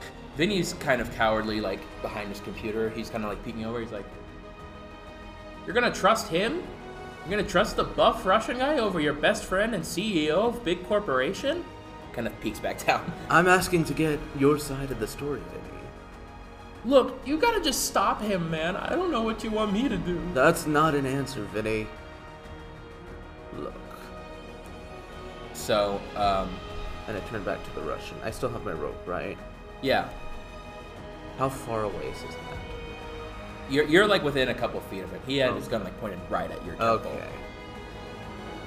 Vinny's 0.36 0.72
kind 0.74 1.00
of 1.00 1.14
cowardly, 1.14 1.60
like 1.60 1.80
behind 2.02 2.28
his 2.28 2.40
computer. 2.40 2.90
He's 2.90 3.08
kind 3.10 3.24
of 3.24 3.30
like 3.30 3.44
peeking 3.44 3.64
over. 3.64 3.80
He's 3.80 3.92
like, 3.92 4.04
"You're 5.64 5.74
gonna 5.74 5.92
trust 5.92 6.28
him? 6.28 6.62
You're 7.22 7.30
gonna 7.38 7.48
trust 7.48 7.76
the 7.76 7.84
buff 7.84 8.26
Russian 8.26 8.58
guy 8.58 8.78
over 8.78 9.00
your 9.00 9.14
best 9.14 9.44
friend 9.44 9.74
and 9.74 9.84
CEO 9.84 10.48
of 10.48 10.64
big 10.64 10.86
corporation?" 10.88 11.64
Kind 12.12 12.26
of 12.26 12.40
peeks 12.40 12.58
back 12.58 12.84
down. 12.86 13.12
I'm 13.30 13.46
asking 13.46 13.84
to 13.86 13.94
get 13.94 14.18
your 14.38 14.58
side 14.58 14.90
of 14.90 14.98
the 15.00 15.06
story, 15.06 15.40
Vinny. 15.50 15.60
Look, 16.84 17.18
you 17.24 17.38
gotta 17.38 17.62
just 17.62 17.86
stop 17.86 18.20
him, 18.20 18.50
man. 18.50 18.76
I 18.76 18.90
don't 18.90 19.10
know 19.10 19.22
what 19.22 19.42
you 19.42 19.50
want 19.50 19.72
me 19.72 19.88
to 19.88 19.96
do. 19.96 20.20
That's 20.34 20.66
not 20.66 20.94
an 20.94 21.06
answer, 21.06 21.42
Vinny. 21.44 21.86
Look. 23.56 23.72
So, 25.54 26.00
um, 26.16 26.50
And 27.08 27.16
I 27.16 27.20
turn 27.28 27.42
back 27.44 27.62
to 27.64 27.74
the 27.74 27.82
Russian. 27.82 28.16
I 28.24 28.30
still 28.30 28.48
have 28.48 28.64
my 28.64 28.72
rope, 28.72 29.00
right? 29.06 29.38
yeah, 29.82 30.08
How 31.38 31.48
far 31.48 31.84
away 31.84 32.06
is 32.06 32.20
his 32.20 32.34
hand? 32.34 32.60
you're 33.70 33.84
you're 33.86 34.06
like 34.06 34.22
within 34.22 34.50
a 34.50 34.54
couple 34.54 34.80
feet 34.82 35.00
of 35.00 35.10
him. 35.10 35.20
He 35.26 35.38
had 35.38 35.54
his 35.54 35.68
gun 35.68 35.82
like 35.84 35.98
pointed 36.00 36.20
right 36.28 36.50
at 36.50 36.64
your 36.64 36.74
temple. 36.76 37.10
Okay. 37.10 37.28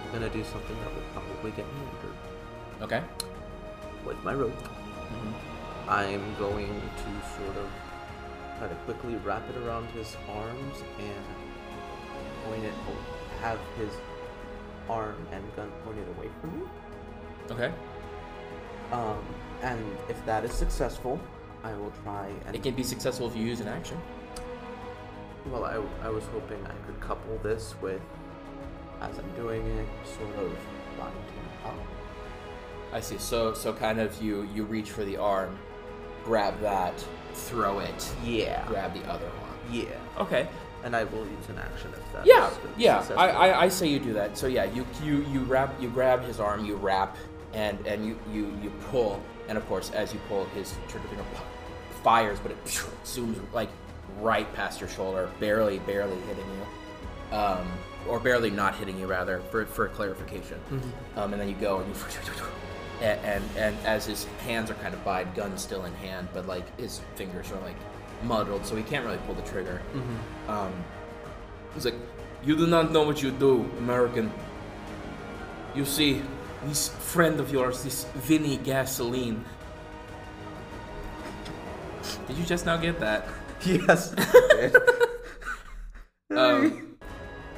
I'm 0.06 0.12
gonna 0.12 0.30
do 0.30 0.44
something 0.44 0.76
that 0.80 0.94
will 0.94 1.04
probably 1.14 1.52
get 1.52 1.66
me 1.68 1.80
injured. 1.96 2.18
Okay. 2.82 3.04
With 4.06 4.22
my 4.24 4.34
rope, 4.34 4.54
Mm-hmm. 5.08 5.90
I'm 5.90 6.36
going 6.38 6.68
to 6.82 7.38
sort 7.38 7.56
of 7.58 7.70
try 8.60 8.68
to 8.68 8.76
quickly 8.86 9.16
wrap 9.24 9.44
it 9.50 9.56
around 9.66 9.88
his 9.92 10.18
arms 10.30 10.84
and 11.00 11.26
point 12.46 12.66
it, 12.66 12.74
have 13.42 13.58
his 13.78 13.92
arm 14.90 15.16
and 15.32 15.44
gun 15.56 15.72
pointed 15.86 16.06
away 16.18 16.30
from 16.42 16.60
me. 16.60 16.66
Okay. 17.52 17.72
Um, 18.92 19.24
and 19.62 19.80
if 20.10 20.26
that 20.26 20.44
is 20.44 20.52
successful, 20.52 21.20
I 21.68 21.74
will 21.78 21.92
try 22.04 22.28
and. 22.46 22.56
It 22.56 22.64
can 22.64 22.76
be 22.76 22.84
successful 22.84 23.28
if 23.28 23.36
you 23.36 23.44
use 23.44 23.60
an 23.60 23.68
action. 23.68 23.98
Well, 25.52 25.66
I, 25.66 25.76
I 26.06 26.10
was 26.10 26.24
hoping 26.26 26.66
I 26.66 26.86
could 26.86 27.00
couple 27.00 27.38
this 27.44 27.76
with, 27.82 28.02
as 29.02 29.18
I'm 29.18 29.32
doing 29.36 29.66
it, 29.66 29.88
sort 30.06 30.36
of 30.38 30.52
bind 30.98 31.14
him 31.14 31.48
up. 31.66 31.76
I 32.94 33.02
see. 33.02 33.18
So 33.18 33.54
so 33.54 33.74
kind 33.74 34.00
of 34.00 34.22
you 34.22 34.44
you 34.54 34.64
reach 34.64 34.92
for 34.92 35.04
the 35.04 35.18
arm, 35.18 35.58
grab 36.24 36.60
that, 36.62 36.94
throw 37.34 37.80
it, 37.80 38.14
Yeah. 38.24 38.66
grab 38.68 38.94
the 38.94 39.04
other 39.12 39.26
arm. 39.26 39.58
Yeah. 39.72 39.86
Okay. 40.20 40.48
And 40.84 40.96
I 40.96 41.04
will 41.04 41.26
use 41.26 41.50
an 41.50 41.58
action 41.58 41.92
if 41.98 42.14
that. 42.14 42.26
Yeah, 42.26 42.50
yeah. 42.78 43.06
I, 43.18 43.30
I, 43.30 43.62
I 43.64 43.68
say 43.68 43.88
you 43.88 44.00
do 44.00 44.14
that. 44.14 44.38
So 44.38 44.48
yeah, 44.48 44.64
you 44.66 44.86
you 45.04 45.26
you 45.34 45.42
wrap 45.42 45.82
you 45.82 45.90
grab 45.90 46.24
his 46.24 46.40
arm, 46.40 46.64
you 46.64 46.76
wrap, 46.76 47.18
and 47.54 47.86
and 47.86 48.06
you 48.06 48.18
you 48.32 48.54
you 48.64 48.72
pull, 48.90 49.22
and 49.50 49.58
of 49.58 49.68
course 49.68 49.92
as 49.92 50.14
you 50.14 50.20
pull, 50.30 50.46
his 50.56 50.74
trigger 50.88 51.08
finger 51.10 51.26
fires, 52.08 52.40
but 52.40 52.54
it 52.54 52.64
zooms 53.04 53.38
like 53.52 53.68
right 54.22 54.52
past 54.54 54.80
your 54.80 54.88
shoulder, 54.88 55.30
barely 55.42 55.80
barely 55.80 56.16
hitting 56.22 56.46
you, 56.56 57.38
um, 57.38 57.68
or 58.08 58.18
barely 58.18 58.50
not 58.50 58.74
hitting 58.76 58.98
you 58.98 59.08
rather 59.08 59.42
for 59.52 59.66
for 59.66 59.90
clarification. 59.90 60.58
Um, 61.18 61.34
and 61.34 61.42
then 61.42 61.50
you 61.50 61.56
go 61.56 61.80
and 61.80 61.94
you. 61.94 62.02
And, 63.02 63.20
and 63.34 63.44
and 63.58 63.76
as 63.86 64.06
his 64.06 64.24
hands 64.46 64.72
are 64.72 64.76
kind 64.76 64.94
of 64.94 65.04
by, 65.04 65.26
gun 65.26 65.58
still 65.58 65.84
in 65.84 65.94
hand, 65.96 66.30
but 66.34 66.48
like 66.48 66.66
his 66.80 67.02
fingers 67.16 67.52
are 67.52 67.60
like 67.60 67.76
muddled, 68.24 68.66
so 68.66 68.78
he 68.78 68.84
can't 68.84 69.04
really 69.06 69.20
pull 69.26 69.36
the 69.36 69.42
trigger. 69.42 69.82
Um, 70.48 70.74
he's 71.74 71.84
like, 71.84 72.00
"You 72.42 72.56
do 72.56 72.68
not 72.68 72.94
know 72.94 73.04
what 73.04 73.22
you 73.22 73.32
do, 73.32 73.70
American. 73.80 74.32
You 75.76 75.84
see, 75.84 76.22
this 76.64 76.88
friend 76.88 77.42
of 77.42 77.52
yours, 77.52 77.84
this 77.84 78.06
Vinny 78.16 78.56
Gasoline. 78.56 79.44
Did 82.28 82.38
you 82.38 82.46
just 82.46 82.66
now 82.66 82.78
get 82.78 83.00
that? 83.00 83.28
Yes. 83.66 84.14
Um, 86.30 86.98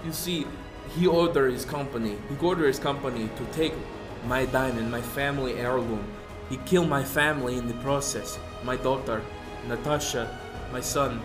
you 0.05 0.13
see, 0.13 0.45
he 0.95 1.07
ordered 1.07 1.51
his 1.51 1.65
company. 1.65 2.17
He 2.29 2.45
ordered 2.45 2.67
his 2.67 2.79
company 2.79 3.29
to 3.35 3.45
take 3.51 3.73
my 4.25 4.45
diamond, 4.45 4.91
my 4.91 5.01
family 5.01 5.55
heirloom. 5.55 6.05
He 6.49 6.57
killed 6.57 6.87
my 6.87 7.03
family 7.03 7.57
in 7.57 7.67
the 7.67 7.73
process. 7.75 8.39
My 8.63 8.75
daughter, 8.77 9.21
Natasha, 9.67 10.39
my 10.71 10.81
son, 10.81 11.19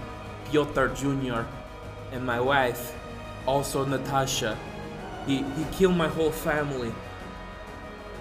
Pyotr 0.46 0.88
Jr., 0.94 1.42
and 2.12 2.24
my 2.24 2.40
wife, 2.40 2.94
also 3.46 3.84
Natasha. 3.84 4.58
He, 5.26 5.42
he 5.42 5.64
killed 5.70 5.96
my 5.96 6.08
whole 6.08 6.32
family. 6.32 6.92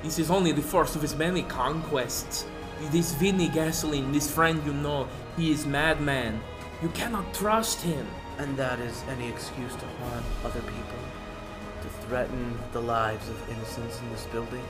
This 0.03 0.19
is 0.19 0.29
only 0.29 0.51
the 0.51 0.61
first 0.61 0.95
of 0.95 1.01
his 1.01 1.15
many 1.15 1.43
conquests. 1.43 2.45
This 2.91 3.13
Vinny 3.13 3.47
Gasoline, 3.47 4.11
this 4.11 4.29
friend 4.29 4.61
you 4.65 4.73
know, 4.73 5.07
he 5.37 5.51
is 5.51 5.65
madman. 5.65 6.41
You 6.81 6.89
cannot 6.89 7.33
trust 7.33 7.81
him. 7.81 8.05
and 8.39 8.57
that 8.57 8.79
is 8.79 9.03
any 9.09 9.29
excuse 9.29 9.73
to 9.75 9.85
harm 9.85 10.23
other 10.43 10.61
people. 10.61 11.01
to 11.81 11.89
threaten 12.07 12.57
the 12.71 12.81
lives 12.81 13.27
of 13.27 13.49
innocents 13.49 13.99
in 13.99 14.09
this 14.09 14.25
building? 14.27 14.63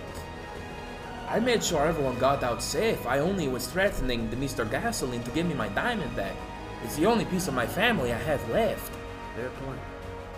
I 1.29 1.39
made 1.39 1.63
sure 1.63 1.85
everyone 1.85 2.17
got 2.19 2.43
out 2.43 2.61
safe. 2.61 3.05
I 3.05 3.19
only 3.19 3.47
was 3.47 3.67
threatening 3.67 4.29
the 4.29 4.35
Mr. 4.35 4.69
Gasoline 4.69 5.23
to 5.23 5.31
give 5.31 5.45
me 5.45 5.53
my 5.53 5.69
diamond 5.69 6.15
back. 6.15 6.35
It's 6.83 6.95
the 6.95 7.05
only 7.05 7.25
piece 7.25 7.47
of 7.47 7.53
my 7.53 7.67
family 7.67 8.11
I 8.11 8.17
have 8.17 8.47
left. 8.49 8.91
Fair 9.35 9.49
point. 9.63 9.79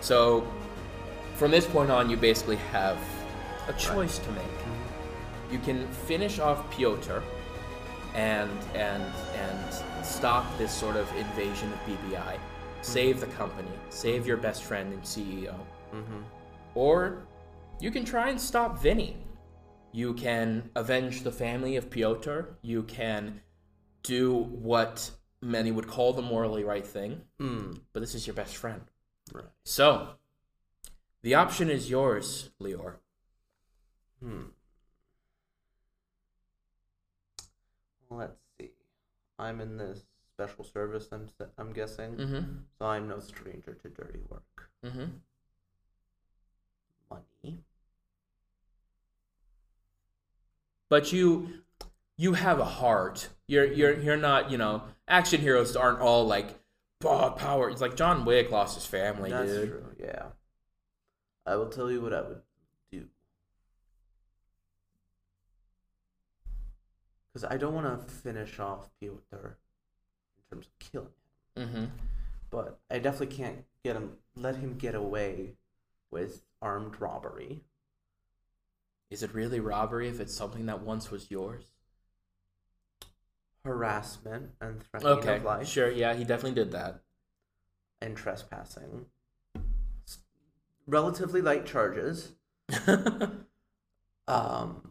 So, 0.00 0.46
from 1.36 1.50
this 1.50 1.66
point 1.66 1.90
on, 1.90 2.08
you 2.10 2.16
basically 2.16 2.56
have 2.72 2.98
a 3.68 3.72
choice 3.72 4.18
to 4.18 4.30
make. 4.32 4.44
Mm-hmm. 4.44 5.52
You 5.52 5.58
can 5.58 5.88
finish 5.88 6.38
off 6.38 6.70
Pyotr 6.70 7.22
and 8.16 8.50
and 8.74 9.04
and 9.34 10.04
stop 10.04 10.44
this 10.58 10.72
sort 10.72 10.96
of 10.96 11.08
invasion 11.16 11.72
of 11.72 11.78
BBI, 11.86 12.38
save 12.82 13.20
the 13.20 13.26
company, 13.28 13.68
save 13.90 14.26
your 14.26 14.36
best 14.38 14.64
friend 14.64 14.92
and 14.92 15.02
CEO, 15.02 15.54
or 16.74 17.26
you 17.78 17.90
can 17.90 18.04
try 18.04 18.30
and 18.30 18.40
stop 18.40 18.78
Vinny. 18.78 19.16
You 19.92 20.14
can 20.14 20.70
avenge 20.74 21.22
the 21.22 21.32
family 21.32 21.76
of 21.76 21.90
Pyotr. 21.90 22.56
You 22.62 22.82
can 22.82 23.40
do 24.02 24.34
what 24.34 25.10
many 25.42 25.70
would 25.70 25.86
call 25.86 26.12
the 26.12 26.22
morally 26.22 26.64
right 26.64 26.86
thing, 26.86 27.22
Mm. 27.38 27.80
but 27.92 28.00
this 28.00 28.14
is 28.14 28.26
your 28.26 28.34
best 28.34 28.56
friend. 28.56 28.82
Right. 29.32 29.44
So, 29.64 30.14
the 31.22 31.34
option 31.34 31.70
is 31.70 31.90
yours, 31.90 32.50
Lior. 32.60 32.96
Hmm. 34.20 34.44
Let's 38.10 38.38
see. 38.58 38.70
I'm 39.38 39.60
in 39.60 39.76
this 39.76 40.04
special 40.32 40.64
service. 40.64 41.08
I'm 41.12 41.28
I'm 41.58 41.72
guessing. 41.72 42.12
Mm-hmm. 42.14 42.42
So 42.78 42.86
I'm 42.86 43.08
no 43.08 43.20
stranger 43.20 43.74
to 43.74 43.88
dirty 43.88 44.20
work. 44.28 44.70
Mm-hmm. 44.84 45.04
Money. 47.10 47.58
But 50.88 51.12
you, 51.12 51.48
you 52.16 52.34
have 52.34 52.60
a 52.60 52.64
heart. 52.64 53.28
You're 53.48 53.64
you're 53.64 53.98
you're 53.98 54.16
not. 54.16 54.50
You 54.50 54.58
know, 54.58 54.82
action 55.08 55.40
heroes 55.40 55.74
aren't 55.76 56.00
all 56.00 56.26
like 56.26 56.58
"Paw, 57.00 57.30
power. 57.30 57.68
It's 57.70 57.80
like 57.80 57.96
John 57.96 58.24
Wick 58.24 58.50
lost 58.50 58.76
his 58.76 58.86
family, 58.86 59.30
That's 59.30 59.50
dude. 59.50 59.68
true. 59.70 59.84
Yeah. 59.98 60.26
I 61.44 61.56
will 61.56 61.68
tell 61.68 61.90
you 61.90 62.00
what 62.00 62.12
I 62.12 62.22
would 62.22 62.42
do. 62.90 63.04
Because 67.36 67.50
I 67.52 67.58
don't 67.58 67.74
want 67.74 68.08
to 68.08 68.14
finish 68.14 68.58
off 68.58 68.88
Pyotr 68.98 69.58
in 70.38 70.42
terms 70.48 70.68
of 70.68 70.78
killing 70.78 71.08
him, 71.54 71.68
Mm-hmm. 71.68 71.84
but 72.48 72.78
I 72.90 72.98
definitely 72.98 73.36
can't 73.36 73.66
get 73.84 73.94
him, 73.94 74.12
let 74.34 74.56
him 74.56 74.78
get 74.78 74.94
away 74.94 75.52
with 76.10 76.46
armed 76.62 76.98
robbery. 76.98 77.60
Is 79.10 79.22
it 79.22 79.34
really 79.34 79.60
robbery 79.60 80.08
if 80.08 80.18
it's 80.18 80.34
something 80.34 80.64
that 80.64 80.80
once 80.80 81.10
was 81.10 81.30
yours? 81.30 81.64
harassment 83.66 84.52
and 84.62 84.82
threatening 84.84 85.18
Okay, 85.18 85.36
of 85.36 85.44
life 85.44 85.66
sure. 85.68 85.90
Yeah, 85.90 86.14
he 86.14 86.24
definitely 86.24 86.54
did 86.54 86.72
that. 86.72 87.00
and 88.00 88.16
trespassing. 88.16 89.04
Relatively 90.86 91.42
light 91.42 91.66
charges. 91.66 92.32
Um, 94.28 94.90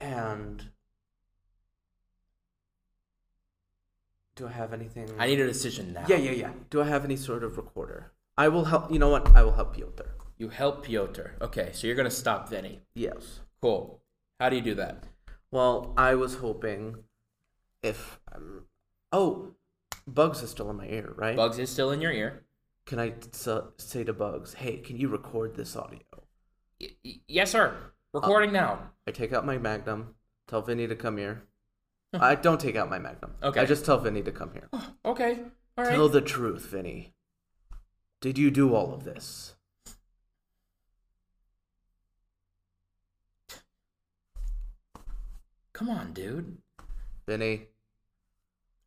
and 0.00 0.70
do 4.36 4.46
I 4.48 4.52
have 4.52 4.72
anything? 4.72 5.08
I 5.18 5.26
need 5.26 5.40
a 5.40 5.46
decision 5.46 5.92
now. 5.92 6.04
Yeah, 6.08 6.16
yeah, 6.16 6.32
yeah. 6.32 6.50
Do 6.70 6.82
I 6.82 6.86
have 6.86 7.04
any 7.04 7.16
sort 7.16 7.44
of 7.44 7.56
recorder? 7.56 8.12
I 8.36 8.48
will 8.48 8.64
help. 8.64 8.90
You 8.92 8.98
know 8.98 9.08
what? 9.10 9.34
I 9.34 9.42
will 9.42 9.52
help 9.54 9.74
Pyotr. 9.76 10.16
You 10.38 10.48
help 10.48 10.84
Pyotr. 10.84 11.36
Okay, 11.40 11.70
so 11.72 11.86
you're 11.86 11.96
gonna 11.96 12.10
stop 12.10 12.48
Vinny. 12.48 12.82
Yes. 12.94 13.40
Cool. 13.60 14.00
How 14.40 14.48
do 14.48 14.56
you 14.56 14.62
do 14.62 14.74
that? 14.74 15.04
Well, 15.50 15.94
I 15.96 16.16
was 16.16 16.36
hoping 16.36 16.96
if 17.82 18.18
um, 18.34 18.64
oh, 19.12 19.54
Bugs 20.06 20.42
is 20.42 20.50
still 20.50 20.68
in 20.70 20.76
my 20.76 20.86
ear, 20.88 21.12
right? 21.16 21.36
Bugs 21.36 21.58
is 21.58 21.70
still 21.70 21.92
in 21.92 22.00
your 22.00 22.12
ear. 22.12 22.42
Can 22.86 22.98
I 22.98 23.14
say 23.78 24.04
to 24.04 24.12
Bugs, 24.12 24.54
"Hey, 24.54 24.78
can 24.78 24.96
you 24.96 25.08
record 25.08 25.54
this 25.54 25.76
audio?" 25.76 26.00
Y- 26.80 26.88
y- 27.04 27.20
yes, 27.28 27.52
sir. 27.52 27.74
Recording 28.12 28.52
now. 28.52 28.90
I 29.06 29.12
take 29.12 29.32
out 29.32 29.46
my 29.46 29.58
Magnum. 29.58 30.14
Tell 30.48 30.60
Vinny 30.60 30.86
to 30.88 30.96
come 30.96 31.16
here. 31.16 31.44
I 32.20 32.34
don't 32.34 32.60
take 32.60 32.76
out 32.76 32.88
my 32.90 32.98
Magnum. 32.98 33.34
Okay. 33.42 33.60
I 33.60 33.64
just 33.64 33.84
tell 33.84 33.98
Vinny 33.98 34.22
to 34.22 34.32
come 34.32 34.50
here. 34.52 34.68
Okay. 35.04 35.38
All 35.76 35.84
right. 35.84 35.90
Tell 35.94 36.08
the 36.08 36.20
truth, 36.22 36.66
Vinny. 36.66 37.12
Did 38.20 38.38
you 38.38 38.50
do 38.50 38.74
all 38.74 38.94
of 38.94 39.04
this? 39.04 39.54
Come 45.72 45.90
on, 45.90 46.12
dude. 46.12 46.58
Vinny, 47.26 47.62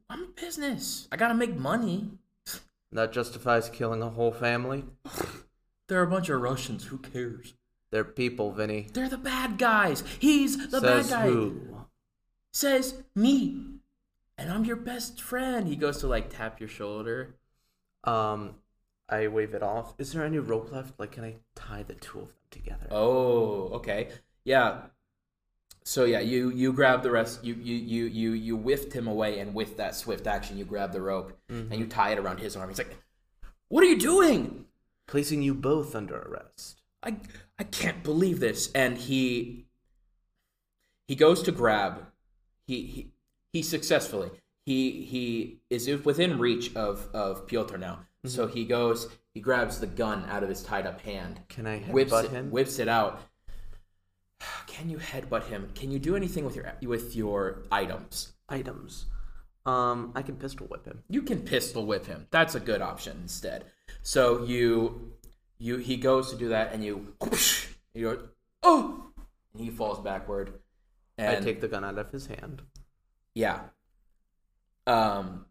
I'm 0.10 0.24
a 0.24 0.28
business. 0.28 1.08
I 1.12 1.18
gotta 1.18 1.34
make 1.34 1.56
money. 1.56 2.12
that 2.92 3.12
justifies 3.12 3.70
killing 3.70 4.02
a 4.02 4.10
whole 4.10 4.32
family? 4.32 4.86
They're 5.88 6.04
a 6.04 6.08
bunch 6.08 6.30
of 6.30 6.42
Russians. 6.42 6.86
Who 6.86 6.98
cares? 6.98 7.54
They're 7.92 8.04
people, 8.04 8.52
Vinny. 8.52 8.88
They're 8.94 9.10
the 9.10 9.18
bad 9.18 9.58
guys. 9.58 10.04
He's 10.20 10.70
the 10.70 10.80
Says 10.82 11.10
bad 11.10 11.24
guy. 11.24 11.28
who? 11.30 11.62
Says 12.58 13.04
me. 13.14 13.56
And 14.36 14.52
I'm 14.52 14.66
your 14.66 14.78
best 14.78 15.22
friend. 15.22 15.68
He 15.68 15.76
goes 15.76 16.00
to 16.00 16.08
like 16.08 16.36
tap 16.36 16.60
your 16.60 16.68
shoulder. 16.68 17.36
Um, 18.04 18.56
I 19.08 19.28
wave 19.28 19.54
it 19.54 19.62
off. 19.62 19.94
Is 20.00 20.12
there 20.12 20.26
any 20.26 20.40
rope 20.40 20.72
left? 20.72 21.00
Like, 21.00 21.12
can 21.12 21.24
I 21.24 21.36
tie 21.54 21.84
the 21.84 21.94
two 21.94 22.18
of 22.18 22.30
them 22.30 22.36
together? 22.50 22.88
Oh, 22.90 23.70
okay. 23.74 24.08
Yeah. 24.44 24.80
So 25.84 26.06
yeah, 26.06 26.20
you 26.20 26.50
you 26.50 26.74
grab 26.74 27.04
the 27.04 27.12
rest. 27.12 27.46
You 27.46 27.54
you 27.54 27.76
you 27.76 28.06
you 28.06 28.32
you 28.32 28.58
whiffed 28.58 28.92
him 28.92 29.06
away, 29.06 29.38
and 29.38 29.54
with 29.54 29.78
that 29.78 29.94
swift 29.94 30.26
action, 30.26 30.58
you 30.58 30.66
grab 30.66 30.94
the 30.94 31.02
rope 31.02 31.38
and 31.50 31.76
you 31.76 31.86
tie 31.86 32.14
it 32.14 32.18
around 32.18 32.40
his 32.40 32.56
arm. 32.56 32.70
He's 32.70 32.80
like, 32.80 32.98
"What 33.68 33.84
are 33.84 33.88
you 33.88 34.00
doing?" 34.00 34.66
Placing 35.06 35.44
you 35.44 35.54
both 35.54 35.96
under 35.96 36.18
arrest. 36.18 36.82
I 37.04 37.18
I 37.60 37.66
can't 37.66 38.02
believe 38.02 38.40
this. 38.40 38.72
And 38.74 38.98
he 38.98 39.68
he 41.08 41.14
goes 41.14 41.44
to 41.44 41.52
grab. 41.52 42.08
He 42.68 42.82
he 42.86 43.12
he 43.54 43.64
successfully. 43.64 44.30
He 44.66 45.06
he 45.06 45.62
is 45.70 45.88
within 46.04 46.38
reach 46.38 46.76
of 46.76 47.08
of 47.14 47.48
Pyotr 47.48 47.78
now. 47.78 48.00
So 48.26 48.48
he 48.48 48.66
goes. 48.66 49.08
He 49.34 49.40
grabs 49.40 49.80
the 49.80 49.88
gun 49.88 50.26
out 50.30 50.44
of 50.44 50.50
his 50.50 50.64
tied 50.64 50.86
up 50.86 51.00
hand. 51.02 51.40
Can 51.48 51.68
I 51.68 51.80
Whips 51.80 52.12
headbutt 52.12 52.26
it, 52.26 52.32
him? 52.32 52.52
whips 52.52 52.80
it 52.80 52.88
out. 52.88 53.22
Can 54.68 54.90
you 54.90 54.98
headbutt 54.98 55.46
him? 55.48 55.70
Can 55.76 55.92
you 55.92 56.00
do 56.00 56.16
anything 56.16 56.44
with 56.44 56.56
your 56.56 56.74
with 56.82 57.16
your 57.16 57.64
items? 57.72 58.34
Items. 58.50 59.06
Um, 59.66 60.14
I 60.16 60.22
can 60.22 60.38
pistol 60.38 60.66
whip 60.68 60.86
him. 60.86 61.04
You 61.10 61.22
can 61.22 61.42
pistol 61.42 61.86
whip 61.86 62.06
him. 62.06 62.28
That's 62.32 62.56
a 62.56 62.60
good 62.60 62.82
option 62.82 63.18
instead. 63.22 63.66
So 64.02 64.44
you 64.46 65.14
you 65.60 65.78
he 65.78 65.98
goes 65.98 66.32
to 66.32 66.38
do 66.38 66.50
that 66.50 66.74
and 66.74 66.84
you 66.84 67.14
you 67.94 68.04
go 68.04 68.20
oh 68.64 69.12
and 69.54 69.64
he 69.64 69.70
falls 69.70 70.00
backward. 70.00 70.54
And 71.18 71.38
I 71.38 71.40
take 71.42 71.62
the 71.62 71.68
gun 71.68 71.84
out 71.84 71.98
of 71.98 72.12
his 72.12 72.28
hand. 72.28 72.62
yeah. 73.34 73.60
Um 74.86 75.46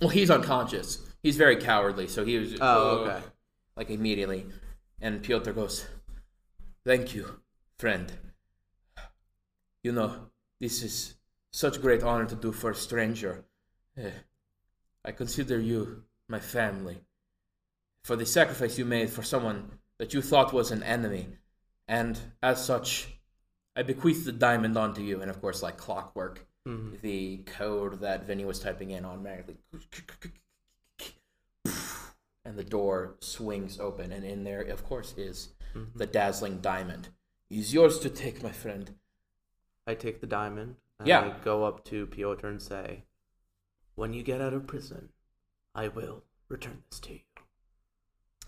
well 0.00 0.10
he's 0.10 0.30
unconscious. 0.30 1.00
He's 1.22 1.36
very 1.36 1.56
cowardly, 1.56 2.06
so 2.08 2.24
he 2.24 2.38
was 2.38 2.56
Oh, 2.60 2.98
okay. 3.04 3.22
like 3.76 3.90
immediately. 3.90 4.46
And 5.00 5.22
Pyotr 5.22 5.52
goes, 5.52 5.86
Thank 6.84 7.14
you, 7.14 7.40
friend. 7.78 8.12
You 9.82 9.92
know, 9.92 10.30
this 10.60 10.82
is 10.82 11.14
such 11.52 11.80
great 11.80 12.02
honor 12.02 12.26
to 12.26 12.34
do 12.34 12.52
for 12.52 12.70
a 12.70 12.74
stranger. 12.74 13.44
Eh, 13.96 14.10
I 15.04 15.12
consider 15.12 15.58
you 15.60 16.02
my 16.28 16.40
family. 16.40 16.98
For 18.04 18.16
the 18.16 18.26
sacrifice 18.26 18.78
you 18.78 18.84
made 18.84 19.10
for 19.10 19.22
someone 19.22 19.70
that 19.98 20.12
you 20.14 20.22
thought 20.22 20.52
was 20.52 20.70
an 20.70 20.82
enemy. 20.82 21.28
And 21.88 22.18
as 22.42 22.64
such, 22.64 23.08
I 23.76 23.82
bequeath 23.82 24.24
the 24.24 24.32
diamond 24.32 24.76
onto 24.78 25.02
you. 25.02 25.20
And 25.20 25.30
of 25.30 25.40
course, 25.40 25.62
like 25.62 25.76
clockwork, 25.76 26.46
Mhm. 26.66 27.00
the 27.02 27.38
code 27.44 28.00
that 28.00 28.24
Vinny 28.24 28.44
was 28.44 28.58
typing 28.58 28.90
in 28.90 29.04
automatically. 29.04 29.58
And 32.44 32.56
the 32.56 32.64
door 32.64 33.16
swings 33.20 33.78
open. 33.80 34.12
And 34.12 34.24
in 34.24 34.44
there, 34.44 34.62
of 34.62 34.84
course, 34.84 35.14
is 35.18 35.50
Mm-hmm. 35.74 35.98
the 35.98 36.06
dazzling 36.06 36.60
diamond. 36.60 37.08
Is 37.50 37.74
yours 37.74 37.98
to 38.00 38.08
take, 38.08 38.42
my 38.42 38.52
friend. 38.52 38.98
I 39.86 39.94
take 39.94 40.20
the 40.20 40.26
diamond. 40.26 40.76
And 40.98 41.06
Yeah. 41.08 41.20
I 41.38 41.44
go 41.44 41.64
up 41.64 41.84
to 41.86 42.06
Pyotr 42.06 42.48
and 42.48 42.62
say, 42.62 43.04
"When 43.94 44.14
you 44.14 44.22
get 44.22 44.40
out 44.40 44.54
of 44.54 44.66
prison, 44.66 45.12
I 45.74 45.88
will 45.88 46.24
return 46.48 46.82
this 46.88 46.98
to 47.00 47.12
you." 47.14 47.20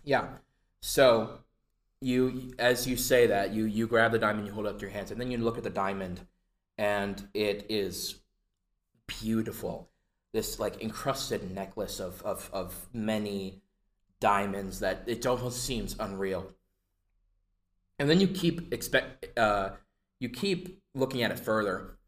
Yeah. 0.03 0.39
So 0.81 1.45
you 2.01 2.53
as 2.59 2.87
you 2.87 2.97
say 2.97 3.27
that, 3.27 3.53
you 3.53 3.65
you 3.65 3.87
grab 3.87 4.13
the 4.13 4.19
diamond, 4.19 4.47
you 4.47 4.53
hold 4.53 4.67
up 4.67 4.81
your 4.81 4.91
hands, 4.91 5.11
and 5.11 5.21
then 5.21 5.31
you 5.31 5.39
look 5.39 5.59
at 5.59 5.65
the 5.65 5.71
diamond, 5.71 6.21
and 6.77 7.29
it 7.35 7.67
is 7.69 8.17
beautiful. 9.07 9.91
This 10.33 10.59
like 10.61 10.81
encrusted 10.81 11.55
necklace 11.55 11.99
of 12.01 12.23
of, 12.23 12.51
of 12.53 12.89
many 12.93 13.63
diamonds 14.21 14.81
that 14.81 15.05
it 15.07 15.27
almost 15.27 15.65
seems 15.65 15.97
unreal. 15.99 16.53
And 17.99 18.09
then 18.09 18.21
you 18.21 18.29
keep 18.29 18.73
expect 18.73 19.37
uh, 19.39 19.71
you 20.21 20.29
keep 20.29 20.81
looking 20.95 21.23
at 21.23 21.33
it 21.33 21.39
further, 21.41 21.99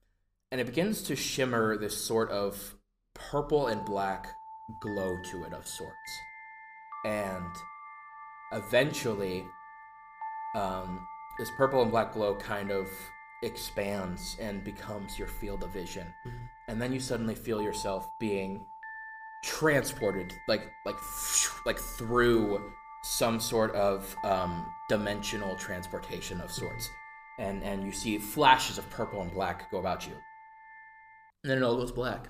and 0.53 0.61
it 0.61 0.67
begins 0.67 1.03
to 1.03 1.17
shimmer 1.17 1.77
this 1.77 1.97
sort 1.97 2.31
of 2.31 2.77
purple 3.15 3.67
and 3.67 3.85
black 3.85 4.29
glow 4.81 5.17
to 5.33 5.45
it 5.45 5.53
of 5.53 5.67
sorts. 5.67 5.95
And 7.05 7.55
eventually, 8.53 9.45
um, 10.55 11.07
this 11.39 11.51
purple 11.57 11.83
and 11.83 11.91
black 11.91 12.13
glow 12.13 12.35
kind 12.35 12.71
of 12.71 12.89
expands 13.43 14.37
and 14.41 14.63
becomes 14.65 15.19
your 15.19 15.29
field 15.29 15.63
of 15.63 15.71
vision. 15.71 16.07
And 16.69 16.81
then 16.81 16.93
you 16.93 17.01
suddenly 17.01 17.35
feel 17.35 17.63
yourself 17.63 18.09
being 18.19 18.65
transported 19.43 20.35
like 20.49 20.71
like 20.85 20.97
like 21.65 21.79
through 21.79 22.73
some 23.03 23.41
sort 23.41 23.75
of 23.75 24.15
um, 24.25 24.67
dimensional 24.89 25.57
transportation 25.57 26.41
of 26.41 26.51
sorts. 26.53 26.89
And 27.39 27.63
and 27.63 27.85
you 27.85 27.93
see 27.93 28.19
flashes 28.19 28.79
of 28.79 28.89
purple 28.91 29.23
and 29.23 29.33
black 29.33 29.71
go 29.71 29.79
about 29.79 30.07
you. 30.07 30.13
And 31.43 31.51
then 31.51 31.59
it 31.59 31.63
all 31.63 31.77
goes 31.77 31.93
black. 31.93 32.29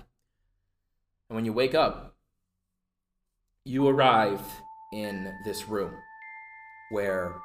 And 1.29 1.35
when 1.35 1.45
you 1.45 1.53
wake 1.53 1.75
up 1.75 2.15
you 3.65 3.87
arrive 3.87 4.41
in 4.91 5.31
this 5.45 5.67
room 5.67 5.93
where 6.89 7.35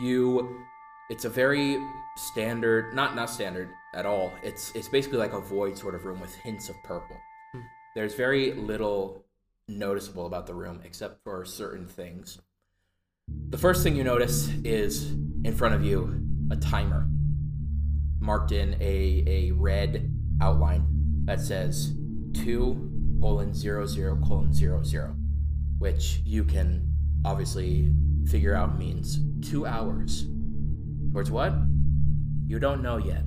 you 0.00 0.64
it's 1.10 1.24
a 1.24 1.28
very 1.28 1.78
standard 2.16 2.94
not 2.94 3.14
not 3.14 3.28
standard 3.28 3.68
at 3.94 4.06
all. 4.06 4.32
It's 4.42 4.72
it's 4.74 4.88
basically 4.88 5.18
like 5.18 5.32
a 5.32 5.40
void 5.40 5.76
sort 5.76 5.94
of 5.94 6.04
room 6.04 6.20
with 6.20 6.34
hints 6.36 6.68
of 6.68 6.76
purple. 6.84 7.16
Hmm. 7.52 7.60
There's 7.94 8.14
very 8.14 8.52
little 8.52 9.24
noticeable 9.68 10.26
about 10.26 10.46
the 10.46 10.54
room 10.54 10.80
except 10.84 11.22
for 11.24 11.44
certain 11.44 11.86
things. 11.86 12.40
The 13.50 13.58
first 13.58 13.82
thing 13.82 13.96
you 13.96 14.04
notice 14.04 14.48
is 14.64 15.12
in 15.44 15.54
front 15.54 15.74
of 15.74 15.84
you 15.84 16.20
a 16.50 16.56
timer 16.56 17.06
marked 18.20 18.52
in 18.52 18.74
a, 18.80 19.24
a 19.26 19.50
red 19.52 20.12
outline 20.42 20.86
that 21.24 21.40
says 21.40 21.94
2 22.34 23.18
colon 23.20 23.54
00 23.54 24.16
colon 24.26 24.52
00, 24.52 25.16
which 25.78 26.20
you 26.24 26.44
can 26.44 26.86
obviously 27.24 27.92
figure 28.28 28.54
out 28.54 28.78
means 28.78 29.20
two 29.40 29.66
hours. 29.66 30.26
Towards 31.12 31.30
what? 31.30 31.52
You 32.46 32.58
don't 32.58 32.82
know 32.82 32.96
yet. 32.98 33.24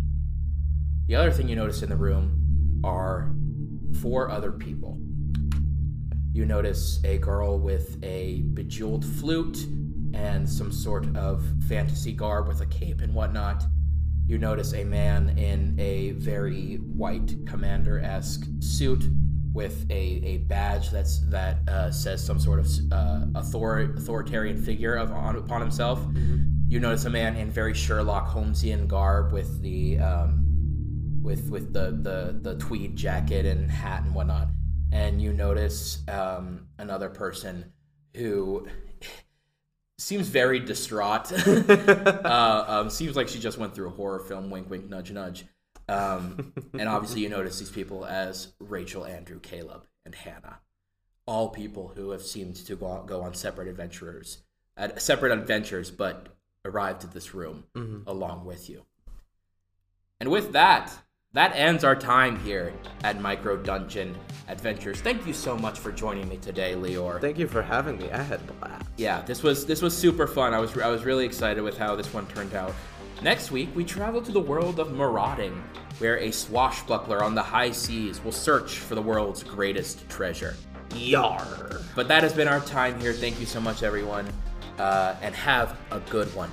The 1.07 1.15
other 1.15 1.31
thing 1.31 1.49
you 1.49 1.55
notice 1.55 1.81
in 1.81 1.89
the 1.89 1.97
room 1.97 2.81
are 2.83 3.33
four 4.01 4.29
other 4.29 4.51
people. 4.51 4.97
You 6.31 6.45
notice 6.45 6.99
a 7.03 7.17
girl 7.19 7.59
with 7.59 8.03
a 8.03 8.41
bejeweled 8.53 9.05
flute 9.05 9.65
and 10.13 10.49
some 10.49 10.71
sort 10.71 11.15
of 11.15 11.45
fantasy 11.67 12.13
garb 12.13 12.47
with 12.47 12.61
a 12.61 12.65
cape 12.65 13.01
and 13.01 13.13
whatnot. 13.13 13.63
You 14.25 14.37
notice 14.37 14.73
a 14.73 14.83
man 14.83 15.37
in 15.37 15.77
a 15.79 16.11
very 16.11 16.75
white 16.75 17.35
commander 17.45 17.99
esque 17.99 18.45
suit 18.59 19.03
with 19.53 19.85
a, 19.91 20.21
a 20.23 20.37
badge 20.39 20.89
that's 20.89 21.19
that 21.29 21.57
uh, 21.69 21.91
says 21.91 22.23
some 22.23 22.39
sort 22.39 22.59
of 22.59 22.67
uh, 22.91 23.25
author- 23.35 23.93
authoritarian 23.95 24.61
figure 24.61 24.95
of 24.95 25.11
on, 25.11 25.35
upon 25.35 25.61
himself. 25.61 25.99
You 26.67 26.79
notice 26.79 27.05
a 27.05 27.09
man 27.09 27.35
in 27.35 27.51
very 27.51 27.73
Sherlock 27.73 28.29
Holmesian 28.29 28.87
garb 28.87 29.31
with 29.31 29.61
the 29.61 29.99
um, 29.99 31.19
with 31.21 31.49
with 31.49 31.71
the, 31.71 31.91
the 32.01 32.39
the 32.41 32.57
tweed 32.57 32.95
jacket 32.95 33.45
and 33.45 33.69
hat 33.69 34.03
and 34.03 34.15
whatnot, 34.15 34.49
and 34.91 35.21
you 35.21 35.33
notice 35.33 35.99
um, 36.07 36.67
another 36.79 37.09
person 37.09 37.71
who 38.15 38.67
seems 39.99 40.27
very 40.27 40.59
distraught. 40.59 41.31
uh, 41.47 42.65
um, 42.67 42.89
seems 42.89 43.15
like 43.15 43.27
she 43.27 43.39
just 43.39 43.59
went 43.59 43.75
through 43.75 43.87
a 43.87 43.91
horror 43.91 44.19
film. 44.19 44.49
Wink, 44.49 44.67
wink, 44.67 44.89
nudge, 44.89 45.11
nudge. 45.11 45.45
Um, 45.87 46.53
and 46.73 46.87
obviously, 46.87 47.21
you 47.21 47.29
notice 47.29 47.59
these 47.59 47.71
people 47.71 48.05
as 48.05 48.53
Rachel, 48.59 49.05
Andrew, 49.05 49.39
Caleb, 49.39 49.85
and 50.05 50.15
Hannah, 50.15 50.59
all 51.25 51.49
people 51.49 51.93
who 51.95 52.11
have 52.11 52.21
seemed 52.21 52.55
to 52.55 52.75
go 52.75 52.85
on, 52.85 53.05
go 53.05 53.21
on 53.21 53.33
separate 53.33 53.67
adventures, 53.67 54.43
uh, 54.77 54.89
separate 54.97 55.31
adventures, 55.31 55.91
but 55.91 56.27
arrived 56.65 57.03
at 57.03 57.11
this 57.11 57.33
room 57.33 57.65
along 58.07 58.45
with 58.45 58.69
you. 58.69 58.85
And 60.19 60.31
with 60.31 60.53
that, 60.53 60.93
that 61.33 61.55
ends 61.55 61.83
our 61.83 61.95
time 61.95 62.39
here 62.41 62.71
at 63.03 63.19
Micro 63.19 63.57
Dungeon 63.57 64.15
Adventures. 64.47 65.01
Thank 65.01 65.25
you 65.25 65.33
so 65.33 65.57
much 65.57 65.79
for 65.79 65.91
joining 65.91 66.29
me 66.29 66.37
today, 66.37 66.75
Lior. 66.75 67.19
Thank 67.19 67.39
you 67.39 67.47
for 67.47 67.61
having 67.63 67.97
me. 67.97 68.11
I 68.11 68.21
had 68.21 68.39
a 68.39 68.53
blast. 68.53 68.85
yeah, 68.97 69.21
this 69.23 69.41
was 69.41 69.65
this 69.65 69.81
was 69.81 69.97
super 69.97 70.27
fun. 70.27 70.53
I 70.53 70.59
was 70.59 70.77
I 70.77 70.89
was 70.89 71.03
really 71.05 71.25
excited 71.25 71.61
with 71.61 71.77
how 71.77 71.95
this 71.95 72.13
one 72.13 72.27
turned 72.27 72.53
out. 72.53 72.73
Next 73.23 73.51
week, 73.51 73.69
we 73.73 73.85
travel 73.85 74.21
to 74.21 74.33
the 74.33 74.39
world 74.41 74.81
of 74.81 74.91
marauding, 74.91 75.63
where 75.99 76.19
a 76.19 76.29
swashbuckler 76.29 77.23
on 77.23 77.33
the 77.33 77.41
high 77.41 77.71
seas 77.71 78.21
will 78.21 78.33
search 78.33 78.79
for 78.79 78.95
the 78.95 79.01
world's 79.01 79.43
greatest 79.43 80.09
treasure. 80.09 80.57
Yar. 80.93 81.79
But 81.95 82.09
that 82.09 82.21
has 82.23 82.33
been 82.33 82.49
our 82.49 82.59
time 82.59 82.99
here. 82.99 83.13
Thank 83.13 83.39
you 83.39 83.45
so 83.45 83.61
much, 83.61 83.81
everyone, 83.81 84.27
uh, 84.77 85.15
and 85.21 85.33
have 85.35 85.77
a 85.91 86.01
good 86.01 86.27
one. 86.35 86.51